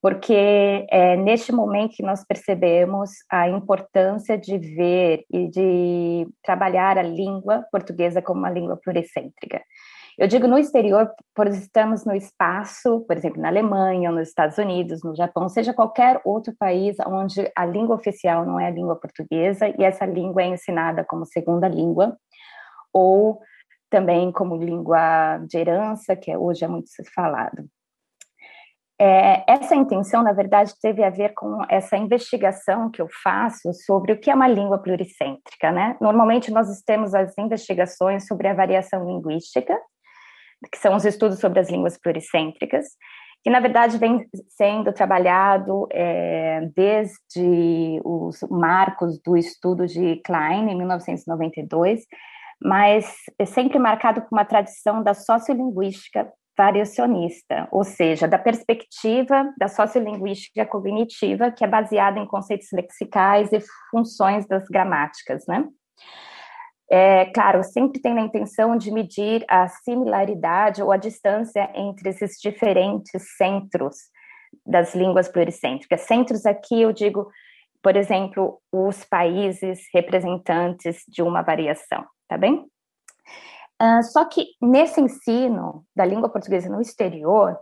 porque 0.00 0.86
é 0.90 1.16
neste 1.16 1.52
momento 1.52 1.94
que 1.96 2.02
nós 2.02 2.24
percebemos 2.24 3.10
a 3.30 3.48
importância 3.48 4.36
de 4.36 4.58
ver 4.58 5.24
e 5.30 5.48
de 5.48 6.28
trabalhar 6.42 6.98
a 6.98 7.02
língua 7.02 7.64
portuguesa 7.70 8.20
como 8.20 8.40
uma 8.40 8.50
língua 8.50 8.76
pluricêntrica. 8.76 9.62
Eu 10.18 10.28
digo 10.28 10.46
no 10.46 10.58
exterior, 10.58 11.10
por 11.34 11.46
estamos 11.48 12.04
no 12.04 12.14
espaço, 12.14 13.00
por 13.06 13.16
exemplo, 13.16 13.40
na 13.40 13.48
Alemanha, 13.48 14.10
nos 14.10 14.28
Estados 14.28 14.58
Unidos, 14.58 15.02
no 15.02 15.16
Japão, 15.16 15.48
seja 15.48 15.72
qualquer 15.72 16.20
outro 16.24 16.54
país 16.58 16.96
onde 17.06 17.50
a 17.56 17.64
língua 17.64 17.96
oficial 17.96 18.44
não 18.44 18.60
é 18.60 18.66
a 18.66 18.70
língua 18.70 18.96
portuguesa 18.96 19.68
e 19.68 19.84
essa 19.84 20.04
língua 20.04 20.42
é 20.42 20.46
ensinada 20.48 21.04
como 21.04 21.24
segunda 21.24 21.66
língua, 21.66 22.16
ou 22.92 23.40
também 23.88 24.30
como 24.32 24.56
língua 24.56 25.38
de 25.48 25.58
herança, 25.58 26.14
que 26.14 26.34
hoje 26.36 26.64
é 26.64 26.68
muito 26.68 26.88
falado. 27.14 27.64
É, 29.00 29.42
essa 29.50 29.74
intenção, 29.74 30.22
na 30.22 30.32
verdade, 30.32 30.74
teve 30.80 31.02
a 31.02 31.10
ver 31.10 31.32
com 31.34 31.64
essa 31.68 31.96
investigação 31.96 32.90
que 32.90 33.02
eu 33.02 33.08
faço 33.22 33.72
sobre 33.72 34.12
o 34.12 34.20
que 34.20 34.30
é 34.30 34.34
uma 34.34 34.46
língua 34.46 34.78
pluricêntrica, 34.78 35.72
né? 35.72 35.96
Normalmente 36.00 36.52
nós 36.52 36.68
temos 36.86 37.12
as 37.14 37.36
investigações 37.36 38.26
sobre 38.28 38.46
a 38.46 38.54
variação 38.54 39.04
linguística, 39.04 39.76
que 40.70 40.78
são 40.78 40.94
os 40.94 41.04
estudos 41.04 41.38
sobre 41.38 41.60
as 41.60 41.70
línguas 41.70 41.98
pluricêntricas, 41.98 42.86
que 43.42 43.50
na 43.50 43.60
verdade 43.60 43.98
vem 43.98 44.24
sendo 44.48 44.92
trabalhado 44.92 45.88
é, 45.90 46.68
desde 46.74 48.00
os 48.04 48.40
marcos 48.50 49.20
do 49.20 49.36
estudo 49.36 49.86
de 49.86 50.16
Klein, 50.24 50.70
em 50.70 50.76
1992, 50.76 52.02
mas 52.62 53.12
é 53.38 53.44
sempre 53.44 53.78
marcado 53.78 54.22
por 54.22 54.28
uma 54.32 54.44
tradição 54.44 55.02
da 55.02 55.14
sociolinguística 55.14 56.32
variacionista, 56.56 57.66
ou 57.72 57.82
seja, 57.82 58.28
da 58.28 58.38
perspectiva 58.38 59.52
da 59.58 59.68
sociolinguística 59.68 60.64
cognitiva, 60.66 61.50
que 61.50 61.64
é 61.64 61.66
baseada 61.66 62.20
em 62.20 62.26
conceitos 62.26 62.68
lexicais 62.72 63.52
e 63.52 63.58
funções 63.90 64.46
das 64.46 64.68
gramáticas, 64.68 65.44
né? 65.48 65.66
É, 66.94 67.24
claro, 67.32 67.64
sempre 67.64 68.02
tem 68.02 68.18
a 68.18 68.20
intenção 68.20 68.76
de 68.76 68.90
medir 68.90 69.46
a 69.48 69.66
similaridade 69.66 70.82
ou 70.82 70.92
a 70.92 70.98
distância 70.98 71.70
entre 71.74 72.10
esses 72.10 72.38
diferentes 72.38 73.34
centros 73.38 73.96
das 74.66 74.94
línguas 74.94 75.26
pluricêntricas. 75.26 76.02
Centros 76.02 76.44
aqui 76.44 76.82
eu 76.82 76.92
digo, 76.92 77.30
por 77.82 77.96
exemplo, 77.96 78.60
os 78.70 79.04
países 79.04 79.80
representantes 79.94 81.02
de 81.08 81.22
uma 81.22 81.40
variação, 81.40 82.04
tá 82.28 82.36
bem? 82.36 82.66
Uh, 83.80 84.02
só 84.02 84.26
que 84.26 84.48
nesse 84.60 85.00
ensino 85.00 85.86
da 85.96 86.04
língua 86.04 86.28
portuguesa 86.28 86.68
no 86.68 86.82
exterior, 86.82 87.58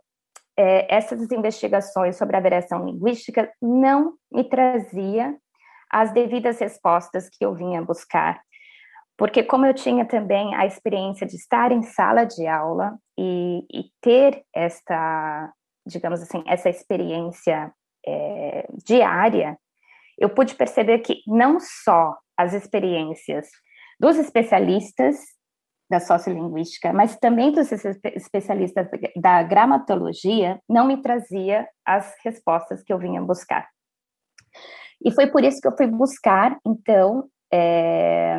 é, 0.57 0.93
essas 0.93 1.31
investigações 1.31 2.17
sobre 2.17 2.37
a 2.37 2.41
variação 2.41 2.85
linguística 2.85 3.49
não 3.63 4.15
me 4.29 4.43
trazia 4.43 5.37
as 5.89 6.13
devidas 6.13 6.59
respostas 6.59 7.29
que 7.29 7.45
eu 7.45 7.55
vinha 7.55 7.81
buscar 7.81 8.43
porque 9.21 9.43
como 9.43 9.67
eu 9.67 9.75
tinha 9.75 10.07
também 10.07 10.55
a 10.55 10.65
experiência 10.65 11.27
de 11.27 11.37
estar 11.37 11.71
em 11.73 11.83
sala 11.83 12.25
de 12.25 12.47
aula 12.47 12.99
e, 13.19 13.67
e 13.71 13.91
ter 14.01 14.43
esta, 14.51 15.53
digamos 15.87 16.23
assim, 16.23 16.43
essa 16.47 16.71
experiência 16.71 17.71
é, 18.07 18.67
diária, 18.83 19.59
eu 20.19 20.31
pude 20.31 20.55
perceber 20.55 21.01
que 21.01 21.21
não 21.27 21.59
só 21.61 22.17
as 22.35 22.55
experiências 22.55 23.47
dos 24.01 24.17
especialistas 24.17 25.19
da 25.91 26.01
sociolinguística, 26.01 26.91
mas 26.91 27.15
também 27.19 27.53
dos 27.53 27.71
especialistas 27.71 28.89
da 29.17 29.43
gramatologia 29.43 30.59
não 30.67 30.87
me 30.87 31.03
trazia 31.03 31.69
as 31.85 32.11
respostas 32.25 32.83
que 32.83 32.91
eu 32.91 32.99
vinha 32.99 33.21
buscar. 33.21 33.69
E 35.05 35.13
foi 35.13 35.27
por 35.27 35.45
isso 35.45 35.61
que 35.61 35.69
eu 35.69 35.77
fui 35.77 35.89
buscar, 35.89 36.59
então, 36.67 37.29
é, 37.53 38.39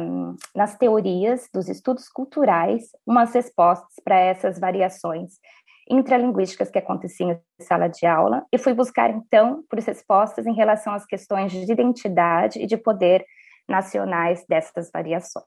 nas 0.55 0.77
teorias 0.77 1.49
dos 1.53 1.67
estudos 1.67 2.07
culturais 2.07 2.83
umas 3.05 3.33
respostas 3.33 3.95
para 4.03 4.17
essas 4.17 4.59
variações 4.59 5.33
intralinguísticas 5.89 6.69
que 6.69 6.79
aconteciam 6.79 7.31
em 7.31 7.63
sala 7.63 7.87
de 7.87 8.05
aula 8.05 8.45
e 8.51 8.57
fui 8.57 8.73
buscar 8.73 9.09
então 9.09 9.63
por 9.69 9.79
respostas 9.79 10.45
em 10.45 10.53
relação 10.53 10.93
às 10.93 11.05
questões 11.05 11.51
de 11.51 11.69
identidade 11.69 12.59
e 12.59 12.65
de 12.65 12.77
poder 12.77 13.25
nacionais 13.67 14.45
dessas 14.47 14.89
variações. 14.91 15.45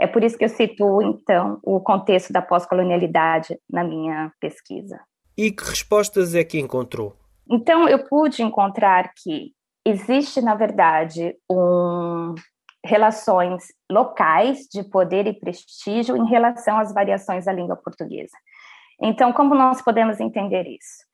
É 0.00 0.06
por 0.06 0.24
isso 0.24 0.36
que 0.36 0.44
eu 0.44 0.48
situo 0.48 1.02
então 1.02 1.60
o 1.62 1.80
contexto 1.80 2.32
da 2.32 2.42
pós-colonialidade 2.42 3.58
na 3.70 3.84
minha 3.84 4.32
pesquisa. 4.40 5.00
E 5.36 5.52
que 5.52 5.64
respostas 5.64 6.34
é 6.34 6.42
que 6.42 6.58
encontrou? 6.58 7.14
Então 7.48 7.88
eu 7.88 8.06
pude 8.08 8.42
encontrar 8.42 9.12
que 9.14 9.52
existe 9.84 10.40
na 10.40 10.54
verdade 10.54 11.36
um 11.50 12.34
relações 12.84 13.64
locais 13.90 14.68
de 14.70 14.82
poder 14.84 15.26
e 15.26 15.32
prestígio 15.32 16.16
em 16.16 16.28
relação 16.28 16.78
às 16.78 16.92
variações 16.92 17.46
da 17.46 17.52
língua 17.52 17.76
portuguesa. 17.76 18.36
Então, 19.00 19.32
como 19.32 19.54
nós 19.54 19.82
podemos 19.82 20.20
entender 20.20 20.66
isso? 20.66 21.04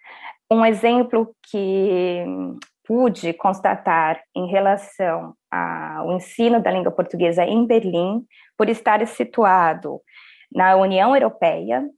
Um 0.50 0.64
exemplo 0.64 1.34
que 1.48 2.24
pude 2.84 3.32
constatar 3.34 4.20
em 4.34 4.48
relação 4.48 5.34
ao 5.50 6.12
ensino 6.12 6.60
da 6.60 6.72
língua 6.72 6.90
portuguesa 6.90 7.44
em 7.44 7.64
Berlim, 7.64 8.24
por 8.56 8.68
estar 8.68 9.06
situado 9.06 10.00
na 10.52 10.76
União 10.76 11.14
Europeia, 11.14 11.88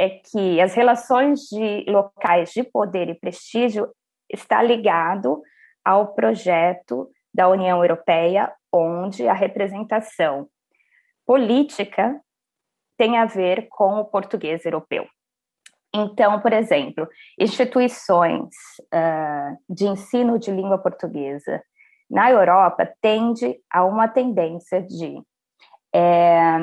é 0.00 0.08
que 0.08 0.60
as 0.60 0.74
relações 0.74 1.40
de 1.50 1.84
locais 1.86 2.50
de 2.52 2.62
poder 2.62 3.10
e 3.10 3.14
prestígio 3.14 3.88
está 4.32 4.62
ligado 4.62 5.42
ao 5.84 6.14
projeto 6.14 7.10
da 7.32 7.48
União 7.48 7.82
Europeia, 7.82 8.52
onde 8.72 9.26
a 9.26 9.32
representação 9.32 10.48
política 11.26 12.20
tem 12.96 13.16
a 13.16 13.26
ver 13.26 13.68
com 13.68 14.00
o 14.00 14.04
português 14.04 14.64
europeu. 14.64 15.06
Então, 15.94 16.40
por 16.40 16.52
exemplo, 16.52 17.08
instituições 17.38 18.54
uh, 18.92 19.56
de 19.68 19.86
ensino 19.86 20.38
de 20.38 20.50
língua 20.50 20.78
portuguesa 20.78 21.62
na 22.10 22.30
Europa 22.30 22.90
tende 23.00 23.58
a 23.70 23.84
uma 23.84 24.08
tendência 24.08 24.82
de 24.82 25.22
é, 25.94 26.56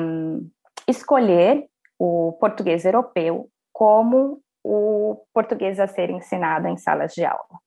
escolher 0.88 1.66
o 1.98 2.36
português 2.40 2.84
europeu 2.84 3.48
como 3.72 4.40
o 4.64 5.24
português 5.32 5.78
a 5.78 5.86
ser 5.86 6.10
ensinado 6.10 6.66
em 6.66 6.76
salas 6.76 7.12
de 7.14 7.24
aula. 7.24 7.60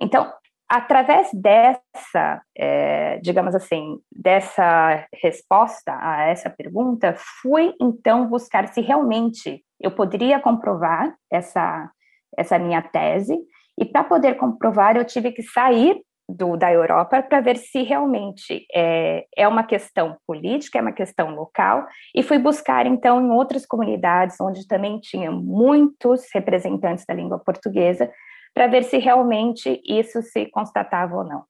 Então, 0.00 0.32
através 0.72 1.28
dessa, 1.34 2.40
é, 2.56 3.18
digamos 3.18 3.54
assim, 3.54 3.98
dessa 4.10 5.06
resposta 5.22 5.94
a 6.00 6.22
essa 6.22 6.48
pergunta, 6.48 7.14
fui 7.42 7.74
então 7.78 8.26
buscar 8.26 8.66
se 8.68 8.80
realmente 8.80 9.62
eu 9.78 9.90
poderia 9.90 10.40
comprovar 10.40 11.14
essa, 11.30 11.90
essa 12.38 12.58
minha 12.58 12.80
tese, 12.80 13.38
e 13.78 13.84
para 13.84 14.02
poder 14.02 14.36
comprovar, 14.38 14.96
eu 14.96 15.04
tive 15.04 15.30
que 15.32 15.42
sair 15.42 16.00
do, 16.26 16.56
da 16.56 16.72
Europa 16.72 17.22
para 17.22 17.42
ver 17.42 17.58
se 17.58 17.82
realmente 17.82 18.64
é, 18.74 19.26
é 19.36 19.46
uma 19.46 19.64
questão 19.64 20.16
política, 20.26 20.78
é 20.78 20.80
uma 20.80 20.92
questão 20.92 21.34
local, 21.34 21.86
e 22.14 22.22
fui 22.22 22.38
buscar 22.38 22.86
então 22.86 23.20
em 23.20 23.30
outras 23.30 23.66
comunidades 23.66 24.40
onde 24.40 24.66
também 24.66 24.98
tinha 25.00 25.30
muitos 25.30 26.22
representantes 26.32 27.04
da 27.04 27.12
língua 27.12 27.38
portuguesa 27.38 28.10
para 28.54 28.66
ver 28.66 28.84
se 28.84 28.98
realmente 28.98 29.80
isso 29.84 30.22
se 30.22 30.46
constatava 30.46 31.16
ou 31.16 31.24
não. 31.24 31.44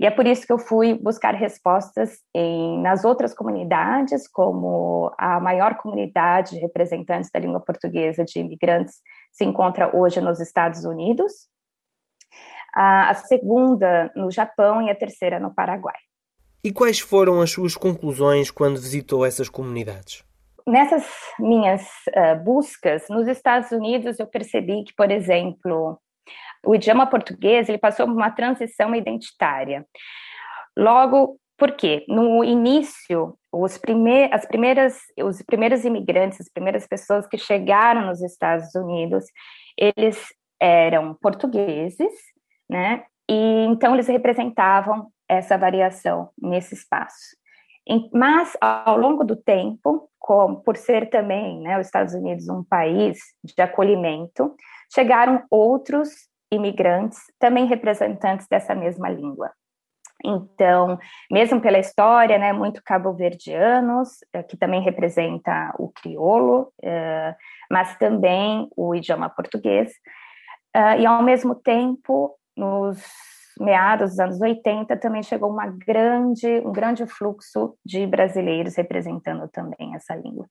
E 0.00 0.06
é 0.06 0.10
por 0.10 0.26
isso 0.26 0.44
que 0.44 0.52
eu 0.52 0.58
fui 0.58 0.94
buscar 0.94 1.32
respostas 1.32 2.18
em, 2.34 2.80
nas 2.82 3.04
outras 3.04 3.32
comunidades, 3.32 4.26
como 4.26 5.14
a 5.16 5.38
maior 5.38 5.76
comunidade 5.76 6.56
de 6.56 6.60
representantes 6.60 7.30
da 7.30 7.38
língua 7.38 7.60
portuguesa 7.60 8.24
de 8.24 8.40
imigrantes 8.40 8.96
se 9.30 9.44
encontra 9.44 9.96
hoje 9.96 10.20
nos 10.20 10.40
Estados 10.40 10.84
Unidos, 10.84 11.32
a, 12.74 13.14
segunda 13.14 14.10
no 14.16 14.30
Japão 14.30 14.82
e 14.82 14.90
a 14.90 14.94
terceira 14.94 15.38
no 15.38 15.54
Paraguai. 15.54 15.94
E 16.64 16.72
quais 16.72 16.98
foram 16.98 17.40
as 17.40 17.50
suas 17.50 17.76
conclusões 17.76 18.50
quando 18.50 18.80
visitou 18.80 19.24
essas 19.24 19.48
comunidades? 19.48 20.24
Nessas 20.66 21.04
minhas 21.38 21.82
uh, 22.08 22.42
buscas, 22.42 23.08
nos 23.08 23.28
Estados 23.28 23.70
Unidos, 23.72 24.18
eu 24.18 24.26
percebi 24.26 24.84
que, 24.84 24.94
por 24.94 25.10
exemplo, 25.10 26.00
o 26.66 26.74
idioma 26.74 27.06
português 27.06 27.68
ele 27.68 27.78
passou 27.78 28.06
por 28.06 28.14
uma 28.14 28.30
transição 28.30 28.94
identitária. 28.94 29.86
Logo, 30.76 31.38
por 31.56 31.72
quê? 31.72 32.04
No 32.08 32.42
início, 32.42 33.36
os, 33.52 33.78
primeir, 33.78 34.32
as 34.32 34.46
primeiras, 34.46 34.98
os 35.18 35.42
primeiros 35.42 35.84
imigrantes, 35.84 36.40
as 36.40 36.48
primeiras 36.48 36.86
pessoas 36.86 37.26
que 37.26 37.38
chegaram 37.38 38.06
nos 38.06 38.22
Estados 38.22 38.74
Unidos, 38.74 39.24
eles 39.76 40.18
eram 40.60 41.14
portugueses, 41.14 42.12
né? 42.68 43.04
E 43.28 43.64
então 43.66 43.94
eles 43.94 44.08
representavam 44.08 45.08
essa 45.28 45.56
variação 45.56 46.30
nesse 46.40 46.74
espaço. 46.74 47.36
Mas 48.12 48.56
ao 48.60 48.96
longo 48.96 49.24
do 49.24 49.36
tempo, 49.36 50.08
como, 50.18 50.62
por 50.62 50.76
ser 50.76 51.10
também 51.10 51.60
né, 51.60 51.78
os 51.78 51.86
Estados 51.86 52.14
Unidos 52.14 52.48
um 52.48 52.62
país 52.62 53.18
de 53.42 53.60
acolhimento, 53.60 54.54
chegaram 54.92 55.44
outros 55.50 56.10
imigrantes, 56.52 57.18
também 57.38 57.66
representantes 57.66 58.46
dessa 58.48 58.74
mesma 58.74 59.08
língua. 59.08 59.50
Então, 60.24 60.98
mesmo 61.30 61.60
pela 61.60 61.78
história, 61.78 62.38
né, 62.38 62.52
muito 62.52 62.80
cabo-verdianos, 62.84 64.18
eh, 64.32 64.42
que 64.42 64.56
também 64.56 64.80
representa 64.80 65.74
o 65.78 65.90
crioulo, 65.90 66.72
eh, 66.82 67.34
mas 67.70 67.96
também 67.98 68.68
o 68.76 68.94
idioma 68.94 69.28
português, 69.28 69.92
eh, 70.74 71.00
e 71.00 71.06
ao 71.06 71.22
mesmo 71.22 71.54
tempo, 71.56 72.36
nos 72.56 73.02
meados 73.58 74.10
dos 74.10 74.20
anos 74.20 74.40
80, 74.40 74.96
também 74.96 75.22
chegou 75.22 75.50
uma 75.50 75.66
grande, 75.66 76.46
um 76.64 76.72
grande 76.72 77.06
fluxo 77.06 77.76
de 77.84 78.06
brasileiros 78.06 78.76
representando 78.76 79.48
também 79.48 79.94
essa 79.94 80.14
língua. 80.14 80.46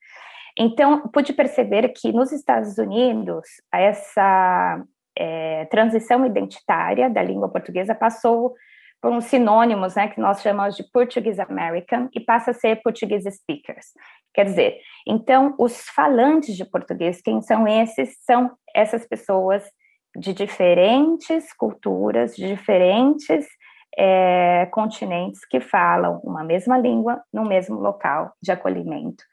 Então, 0.57 1.07
pude 1.09 1.33
perceber 1.33 1.89
que 1.89 2.11
nos 2.11 2.31
Estados 2.31 2.77
Unidos, 2.77 3.47
essa 3.71 4.83
é, 5.21 5.65
transição 5.65 6.25
identitária 6.25 7.07
da 7.07 7.21
língua 7.21 7.47
portuguesa 7.47 7.93
passou 7.93 8.55
por 8.99 9.11
uns 9.11 9.25
sinônimos, 9.25 9.95
né, 9.95 10.07
que 10.07 10.19
nós 10.19 10.41
chamamos 10.41 10.75
de 10.75 10.83
Portuguese 10.91 11.41
American, 11.41 12.07
e 12.13 12.19
passa 12.19 12.51
a 12.51 12.53
ser 12.53 12.81
Portuguese 12.81 13.29
Speakers. 13.31 13.87
Quer 14.33 14.45
dizer, 14.45 14.77
então, 15.07 15.55
os 15.59 15.81
falantes 15.89 16.55
de 16.55 16.65
português, 16.65 17.21
quem 17.21 17.41
são 17.41 17.67
esses? 17.67 18.15
São 18.23 18.51
essas 18.75 19.07
pessoas 19.07 19.63
de 20.15 20.33
diferentes 20.33 21.53
culturas, 21.53 22.35
de 22.35 22.47
diferentes 22.47 23.45
é, 23.97 24.67
continentes 24.71 25.45
que 25.45 25.59
falam 25.59 26.19
uma 26.23 26.43
mesma 26.43 26.77
língua 26.77 27.21
no 27.33 27.43
mesmo 27.43 27.79
local 27.79 28.31
de 28.41 28.51
acolhimento. 28.51 29.23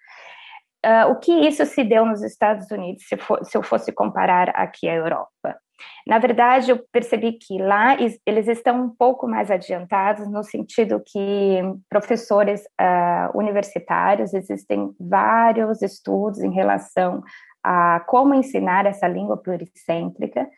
Uh, 0.84 1.10
o 1.10 1.16
que 1.16 1.32
isso 1.32 1.64
se 1.66 1.82
deu 1.82 2.06
nos 2.06 2.22
Estados 2.22 2.70
Unidos, 2.70 3.04
se, 3.06 3.16
for, 3.16 3.44
se 3.44 3.56
eu 3.56 3.62
fosse 3.62 3.92
comparar 3.92 4.50
aqui 4.50 4.88
à 4.88 4.94
Europa? 4.94 5.56
Na 6.06 6.18
verdade, 6.18 6.70
eu 6.70 6.78
percebi 6.92 7.32
que 7.32 7.58
lá 7.58 7.96
eles 8.26 8.48
estão 8.48 8.84
um 8.84 8.88
pouco 8.88 9.28
mais 9.28 9.50
adiantados, 9.50 10.30
no 10.30 10.42
sentido 10.42 11.02
que 11.04 11.60
professores 11.88 12.62
uh, 12.80 13.38
universitários, 13.38 14.34
existem 14.34 14.90
vários 14.98 15.82
estudos 15.82 16.40
em 16.40 16.50
relação 16.50 17.22
a 17.62 18.00
como 18.06 18.34
ensinar 18.34 18.86
essa 18.86 19.06
língua 19.06 19.36
pluricêntrica. 19.36 20.48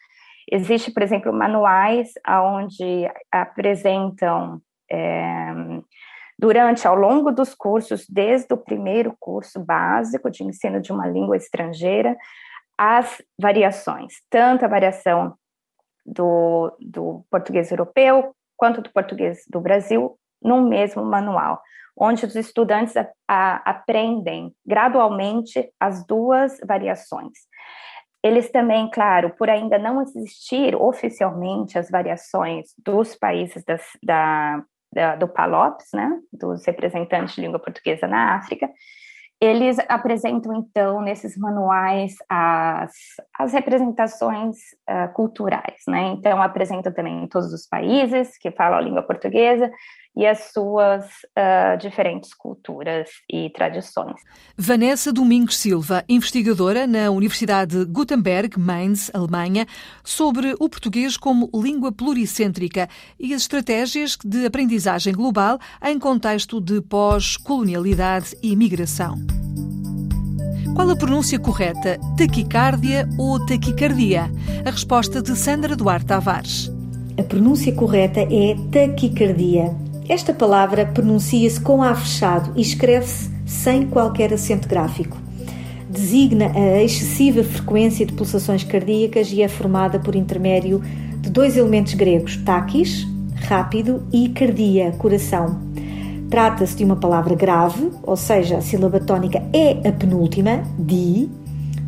Existe, 0.51 0.93
por 0.93 1.03
exemplo, 1.03 1.33
manuais 1.33 2.13
onde 2.27 3.09
apresentam 3.31 4.61
é, 4.91 5.53
durante, 6.39 6.89
ao 6.89 6.97
longo 6.97 7.31
dos 7.31 7.55
cursos, 7.55 8.07
desde 8.09 8.53
o 8.55 8.57
primeiro 8.57 9.15
curso 9.21 9.61
básico 9.63 10.31
de 10.31 10.43
ensino 10.43 10.81
de 10.81 10.91
uma 10.91 11.07
língua 11.07 11.37
estrangeira, 11.37 12.17
as 12.83 13.21
variações, 13.39 14.15
tanto 14.31 14.65
a 14.65 14.69
variação 14.69 15.35
do, 16.07 16.75
do 16.81 17.27
português 17.31 17.71
europeu 17.71 18.35
quanto 18.57 18.81
do 18.81 18.91
português 18.91 19.45
do 19.51 19.61
Brasil, 19.61 20.19
no 20.43 20.63
mesmo 20.63 21.05
manual, 21.05 21.61
onde 21.95 22.25
os 22.25 22.35
estudantes 22.35 22.97
a, 22.97 23.07
a, 23.29 23.57
aprendem 23.71 24.55
gradualmente 24.67 25.71
as 25.79 26.07
duas 26.07 26.59
variações. 26.67 27.33
Eles 28.25 28.51
também, 28.51 28.89
claro, 28.91 29.29
por 29.37 29.51
ainda 29.51 29.79
não 29.79 30.01
existir 30.01 30.75
oficialmente 30.75 31.79
as 31.79 31.91
variações 31.91 32.71
dos 32.83 33.15
países 33.15 33.63
das, 33.63 33.83
da, 34.03 34.63
da, 34.91 35.17
do 35.17 35.29
PALOPS, 35.29 35.89
né, 35.93 36.19
dos 36.33 36.65
representantes 36.65 37.35
de 37.35 37.43
língua 37.43 37.59
portuguesa 37.59 38.07
na 38.07 38.37
África, 38.37 38.71
eles 39.41 39.79
apresentam, 39.89 40.55
então, 40.55 41.01
nesses 41.01 41.37
manuais 41.37 42.15
as, 42.29 42.93
as 43.39 43.53
representações 43.55 44.57
uh, 44.89 45.11
culturais, 45.15 45.81
né? 45.89 46.09
Então, 46.09 46.43
apresentam 46.43 46.93
também 46.93 47.25
em 47.25 47.27
todos 47.27 47.51
os 47.53 47.67
países 47.67 48.37
que 48.37 48.51
falam 48.51 48.79
a 48.79 48.83
língua 48.83 49.03
portuguesa 49.03 49.71
e 50.17 50.27
as 50.27 50.53
suas 50.53 51.05
uh, 51.05 51.79
diferentes 51.81 52.35
culturas 52.35 53.09
e 53.31 53.51
tradições. 53.51 54.21
Vanessa 54.57 55.13
Domingos 55.13 55.57
Silva, 55.57 56.05
investigadora 56.09 56.87
na 56.87 57.11
Universidade 57.11 57.85
Gutenberg, 57.85 58.59
Mainz, 58.59 59.11
Alemanha, 59.15 59.67
sobre 60.03 60.55
o 60.59 60.69
português 60.69 61.17
como 61.17 61.51
língua 61.55 61.93
pluricêntrica 61.93 62.89
e 63.19 63.33
as 63.33 63.43
estratégias 63.43 64.17
de 64.25 64.45
aprendizagem 64.45 65.15
global 65.15 65.59
em 65.83 65.99
contexto 65.99 66.61
de 66.61 66.81
pós-colonialidade 66.81 68.37
e 68.43 68.55
migração. 68.57 69.17
Qual 70.75 70.89
a 70.89 70.97
pronúncia 70.97 71.39
correta, 71.39 71.99
taquicárdia 72.17 73.09
ou 73.19 73.45
taquicardia? 73.45 74.31
A 74.65 74.71
resposta 74.71 75.21
de 75.21 75.37
Sandra 75.37 75.77
Duarte 75.77 76.07
Tavares. 76.07 76.71
A 77.19 77.23
pronúncia 77.23 77.75
correta 77.75 78.21
é 78.21 78.57
taquicardia. 78.73 79.90
Esta 80.11 80.35
palavra 80.35 80.87
pronuncia-se 80.87 81.61
com 81.61 81.85
A 81.85 81.95
fechado 81.95 82.51
e 82.57 82.61
escreve-se 82.61 83.31
sem 83.47 83.87
qualquer 83.87 84.35
acento 84.35 84.67
gráfico. 84.67 85.17
Designa 85.89 86.51
a 86.53 86.83
excessiva 86.83 87.45
frequência 87.45 88.05
de 88.05 88.13
pulsações 88.15 88.65
cardíacas 88.65 89.31
e 89.31 89.41
é 89.41 89.47
formada 89.47 90.01
por 90.01 90.17
intermédio 90.17 90.83
de 91.21 91.31
dois 91.31 91.57
elementos 91.57 91.95
gregos, 91.95 92.37
taquis, 92.39 93.07
rápido, 93.37 94.03
e 94.13 94.29
cardia, 94.31 94.91
coração. 94.99 95.61
Trata-se 96.29 96.75
de 96.75 96.83
uma 96.83 96.97
palavra 96.97 97.37
grave, 97.37 97.93
ou 98.03 98.17
seja, 98.17 98.57
a 98.57 98.61
sílaba 98.61 98.99
tónica 98.99 99.41
é 99.53 99.89
a 99.89 99.93
penúltima, 99.93 100.65
di, 100.77 101.31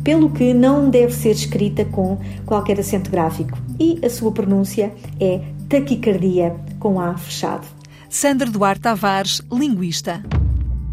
pelo 0.01 0.29
que 0.29 0.53
não 0.53 0.89
deve 0.89 1.11
ser 1.13 1.31
escrita 1.31 1.83
com 1.83 2.17
qualquer 2.45 2.79
acento 2.79 3.11
gráfico 3.11 3.57
e 3.77 3.99
a 4.01 4.09
sua 4.09 4.31
pronúncia 4.31 4.93
é 5.19 5.41
taquicardia, 5.67 6.55
com 6.79 7.01
A 7.01 7.17
fechado. 7.17 7.82
Sandra 8.13 8.47
Duarte 8.47 8.81
Tavares, 8.81 9.41
linguista. 9.51 10.23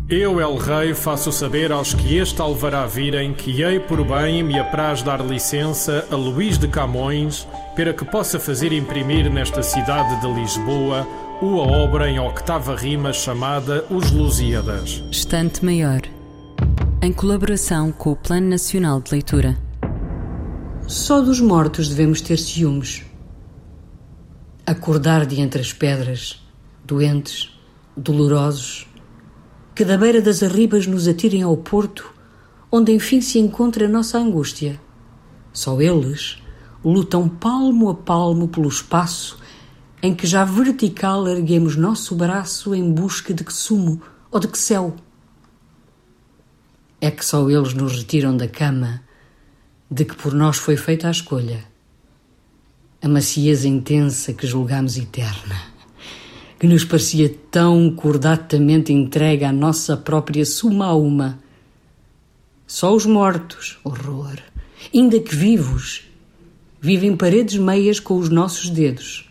Eu, 0.09 0.41
El 0.41 0.57
Rei, 0.57 0.95
faço 0.95 1.31
saber 1.31 1.71
aos 1.71 1.93
que 1.93 2.17
este 2.17 2.41
alvará 2.41 2.87
virem 2.87 3.35
que 3.35 3.63
hei 3.63 3.79
por 3.79 4.03
bem 4.03 4.43
me 4.43 4.59
apraz 4.59 5.03
dar 5.03 5.21
licença 5.21 6.07
a 6.11 6.17
Luís 6.17 6.57
de 6.57 6.67
Camões 6.67 7.47
para 7.77 7.93
que 7.93 8.07
possa 8.07 8.41
fazer 8.41 8.73
imprimir 8.73 9.31
nesta 9.31 9.63
cidade 9.63 10.19
de 10.23 10.33
Lisboa 10.33 11.07
uma 11.43 11.61
obra 11.61 12.09
em 12.09 12.19
octava 12.19 12.75
rima 12.75 13.13
chamada 13.13 13.85
Os 13.91 14.11
Lusíadas. 14.11 15.05
Estante 15.11 15.63
Maior, 15.63 16.01
em 17.03 17.13
colaboração 17.13 17.93
com 17.93 18.13
o 18.13 18.17
Plano 18.17 18.49
Nacional 18.49 18.99
de 18.99 19.13
Leitura. 19.13 19.59
Só 20.87 21.21
dos 21.21 21.39
mortos 21.39 21.91
devemos 21.91 22.23
ter 22.23 22.39
ciúmes. 22.39 23.05
Acordar 24.67 25.27
de 25.27 25.39
entre 25.39 25.61
as 25.61 25.71
pedras 25.75 26.40
doentes, 26.91 27.57
dolorosos, 27.97 28.89
que 29.77 29.85
da 29.85 29.97
beira 29.97 30.21
das 30.21 30.43
arribas 30.43 30.89
nos 30.89 31.07
atirem 31.07 31.43
ao 31.43 31.57
porto, 31.57 32.13
onde 32.71 32.93
enfim 32.93 33.21
se 33.21 33.39
encontra 33.39 33.87
a 33.87 33.89
nossa 33.89 34.19
angústia. 34.19 34.81
Só 35.53 35.81
eles 35.81 36.43
lutam 36.85 37.29
palmo 37.29 37.91
a 37.91 37.95
palmo 37.95 38.49
pelo 38.49 38.69
espaço 38.69 39.39
em 40.03 40.15
que 40.15 40.27
já 40.27 40.45
vertical 40.45 41.29
erguemos 41.29 41.77
nosso 41.77 42.17
braço 42.17 42.75
em 42.75 42.93
busca 42.93 43.33
de 43.33 43.45
que 43.45 43.53
sumo 43.53 44.03
ou 44.31 44.41
de 44.41 44.49
que 44.49 44.59
céu. 44.59 44.97
É 47.01 47.11
que 47.11 47.25
só 47.25 47.49
eles 47.49 47.73
nos 47.73 47.99
retiram 47.99 48.37
da 48.37 48.49
cama 48.49 49.03
de 49.89 50.05
que 50.05 50.17
por 50.17 50.33
nós 50.35 50.57
foi 50.57 50.77
feita 50.77 51.07
a 51.07 51.11
escolha, 51.11 51.65
a 53.01 53.09
macieza 53.09 53.69
intensa 53.69 54.33
que 54.33 54.47
julgamos 54.47 54.97
eterna 54.97 55.80
que 56.61 56.67
nos 56.67 56.85
parecia 56.85 57.35
tão 57.51 57.91
cordatamente 57.91 58.93
entregue 58.93 59.45
à 59.45 59.53
nossa 59.53 59.97
própria 59.97 60.45
suma 60.45 60.89
a 60.89 60.95
uma. 60.95 61.39
Só 62.67 62.95
os 62.95 63.07
mortos, 63.07 63.79
horror, 63.83 64.37
ainda 64.95 65.19
que 65.19 65.35
vivos, 65.35 66.03
vivem 66.79 67.17
paredes 67.17 67.57
meias 67.57 67.99
com 67.99 68.19
os 68.19 68.29
nossos 68.29 68.69
dedos. 68.69 69.27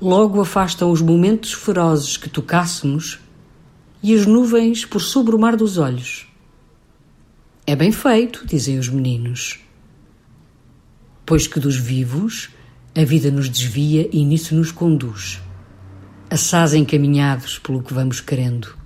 Logo 0.00 0.40
afastam 0.40 0.90
os 0.90 1.00
momentos 1.00 1.52
ferozes 1.52 2.16
que 2.16 2.28
tocássemos 2.28 3.20
e 4.02 4.12
as 4.12 4.26
nuvens 4.26 4.84
por 4.84 5.00
sobre 5.00 5.36
o 5.36 5.38
mar 5.38 5.54
dos 5.54 5.78
olhos. 5.78 6.26
É 7.64 7.76
bem 7.76 7.92
feito, 7.92 8.44
dizem 8.44 8.76
os 8.76 8.88
meninos. 8.88 9.60
Pois 11.24 11.46
que 11.46 11.60
dos 11.60 11.76
vivos 11.76 12.50
a 12.92 13.04
vida 13.04 13.30
nos 13.30 13.48
desvia 13.48 14.08
e 14.12 14.24
nisso 14.24 14.52
nos 14.56 14.72
conduz 14.72 15.43
assaz 16.34 16.74
encaminhados 16.74 17.60
pelo 17.60 17.80
que 17.80 17.94
vamos 17.94 18.20
querendo. 18.20 18.76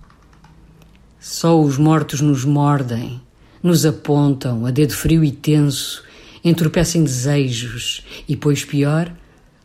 Só 1.19 1.59
os 1.59 1.79
mortos 1.79 2.21
nos 2.21 2.45
mordem, 2.45 3.23
nos 3.63 3.87
apontam 3.87 4.67
a 4.67 4.71
dedo 4.71 4.93
frio 4.93 5.25
e 5.25 5.33
tenso, 5.33 6.05
entorpecem 6.45 7.03
desejos 7.03 8.05
e, 8.29 8.37
pois 8.37 8.67
pior, 8.67 9.11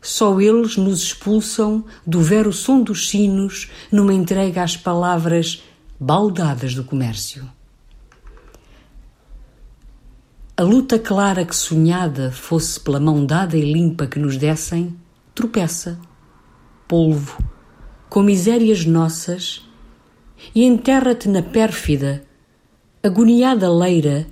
só 0.01 0.39
eles 0.39 0.77
nos 0.77 1.03
expulsam 1.03 1.83
do 2.07 2.21
vero 2.21 2.53
som 2.53 2.81
dos 2.81 3.09
sinos 3.09 3.69
numa 3.91 4.13
entrega 4.13 4.63
às 4.63 4.77
palavras 4.77 5.61
baldadas 5.99 6.73
do 6.73 6.85
comércio. 6.85 7.49
a 10.55 10.61
luta 10.61 10.99
clara 10.99 11.43
que 11.43 11.55
sonhada 11.55 12.31
fosse 12.31 12.79
pela 12.79 12.99
mão 12.99 13.25
dada 13.25 13.57
e 13.57 13.73
limpa 13.73 14.05
que 14.05 14.19
nos 14.19 14.37
dessem, 14.37 14.95
tropeça, 15.33 15.99
polvo, 16.87 17.52
com 18.13 18.21
misérias 18.21 18.85
nossas, 18.85 19.67
e 20.53 20.63
enterra-te 20.63 21.27
na 21.27 21.41
pérfida, 21.41 22.23
agoniada 23.01 23.67
leira, 23.73 24.27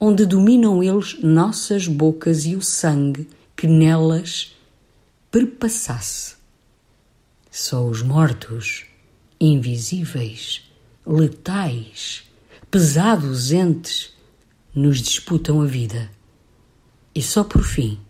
onde 0.00 0.26
dominam 0.26 0.82
eles 0.82 1.22
nossas 1.22 1.86
bocas 1.86 2.44
e 2.44 2.56
o 2.56 2.60
sangue 2.60 3.28
que 3.56 3.68
nelas 3.68 4.56
perpassasse. 5.30 6.34
Só 7.52 7.86
os 7.86 8.02
mortos, 8.02 8.84
invisíveis, 9.40 10.68
letais, 11.06 12.24
pesados 12.68 13.52
entes, 13.52 14.12
nos 14.74 14.98
disputam 14.98 15.62
a 15.62 15.66
vida 15.66 16.10
e 17.14 17.22
só 17.22 17.44
por 17.44 17.62
fim 17.62 18.00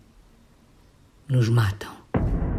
nos 1.28 1.50
matam. 1.50 2.03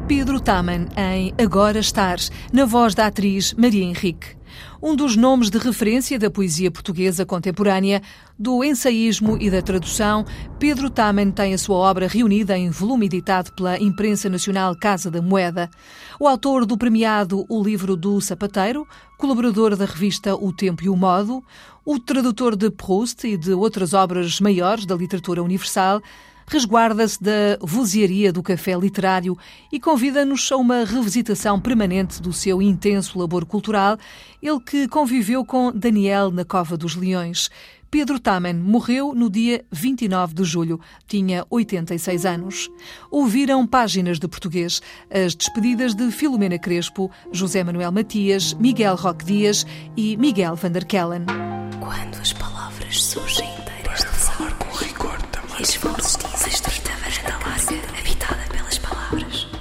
Pedro 0.07 0.39
Taman 0.39 0.87
em 0.95 1.33
Agora 1.43 1.79
Estás, 1.79 2.31
na 2.53 2.63
voz 2.63 2.93
da 2.93 3.07
atriz 3.07 3.55
Maria 3.55 3.83
Henrique. 3.83 4.37
Um 4.79 4.95
dos 4.95 5.15
nomes 5.15 5.49
de 5.49 5.57
referência 5.57 6.19
da 6.19 6.29
poesia 6.29 6.69
portuguesa 6.69 7.25
contemporânea, 7.25 8.03
do 8.37 8.63
ensaísmo 8.63 9.35
e 9.41 9.49
da 9.49 9.63
tradução, 9.63 10.23
Pedro 10.59 10.91
Taman 10.91 11.31
tem 11.31 11.55
a 11.55 11.57
sua 11.57 11.77
obra 11.77 12.07
reunida 12.07 12.55
em 12.55 12.69
volume 12.69 13.07
editado 13.07 13.51
pela 13.53 13.79
imprensa 13.79 14.29
nacional 14.29 14.75
Casa 14.79 15.09
da 15.09 15.23
Moeda. 15.23 15.71
O 16.19 16.27
autor 16.27 16.67
do 16.67 16.77
premiado 16.77 17.43
O 17.49 17.63
Livro 17.63 17.95
do 17.95 18.21
Sapateiro, 18.21 18.87
colaborador 19.17 19.75
da 19.75 19.85
revista 19.85 20.35
O 20.35 20.53
Tempo 20.53 20.83
e 20.83 20.89
o 20.89 20.95
Modo, 20.95 21.43
o 21.83 21.99
tradutor 21.99 22.55
de 22.55 22.69
Proust 22.69 23.25
e 23.25 23.35
de 23.35 23.53
outras 23.53 23.91
obras 23.95 24.39
maiores 24.39 24.85
da 24.85 24.93
literatura 24.93 25.41
universal, 25.41 25.99
resguarda-se 26.47 27.21
da 27.21 27.57
vozearia 27.61 28.31
do 28.31 28.43
café 28.43 28.75
literário 28.75 29.37
e 29.71 29.79
convida-nos 29.79 30.51
a 30.51 30.57
uma 30.57 30.85
revisitação 30.85 31.59
permanente 31.59 32.21
do 32.21 32.31
seu 32.31 32.61
intenso 32.61 33.17
labor 33.17 33.45
cultural, 33.45 33.97
ele 34.41 34.59
que 34.59 34.87
conviveu 34.87 35.43
com 35.43 35.71
Daniel 35.71 36.31
na 36.31 36.45
Cova 36.45 36.77
dos 36.77 36.95
Leões. 36.95 37.49
Pedro 37.95 38.19
Taman 38.19 38.55
morreu 38.55 39.15
no 39.15 39.29
dia 39.29 39.63
29 39.71 40.33
de 40.33 40.43
julho. 40.43 40.81
Tinha 41.07 41.45
86 41.49 42.25
anos. 42.25 42.69
Ouviram 43.09 43.65
páginas 43.65 44.19
de 44.19 44.27
português, 44.27 44.81
as 45.09 45.33
despedidas 45.33 45.95
de 45.95 46.11
Filomena 46.11 46.59
Crespo, 46.59 47.09
José 47.31 47.63
Manuel 47.63 47.93
Matias, 47.93 48.53
Miguel 48.55 48.95
Roque 48.97 49.23
Dias 49.23 49.65
e 49.95 50.17
Miguel 50.17 50.57
van 50.57 50.71
der 50.71 50.83
Kellen. 50.83 51.25
Quando 51.79 52.19
as 52.19 52.33
palavras 52.33 53.01
surgem 53.01 53.47
inteiras 53.59 53.99
de 53.99 54.07
falar 54.07 54.53
com 54.55 54.75
rigor 54.75 55.21
também. 55.31 56.24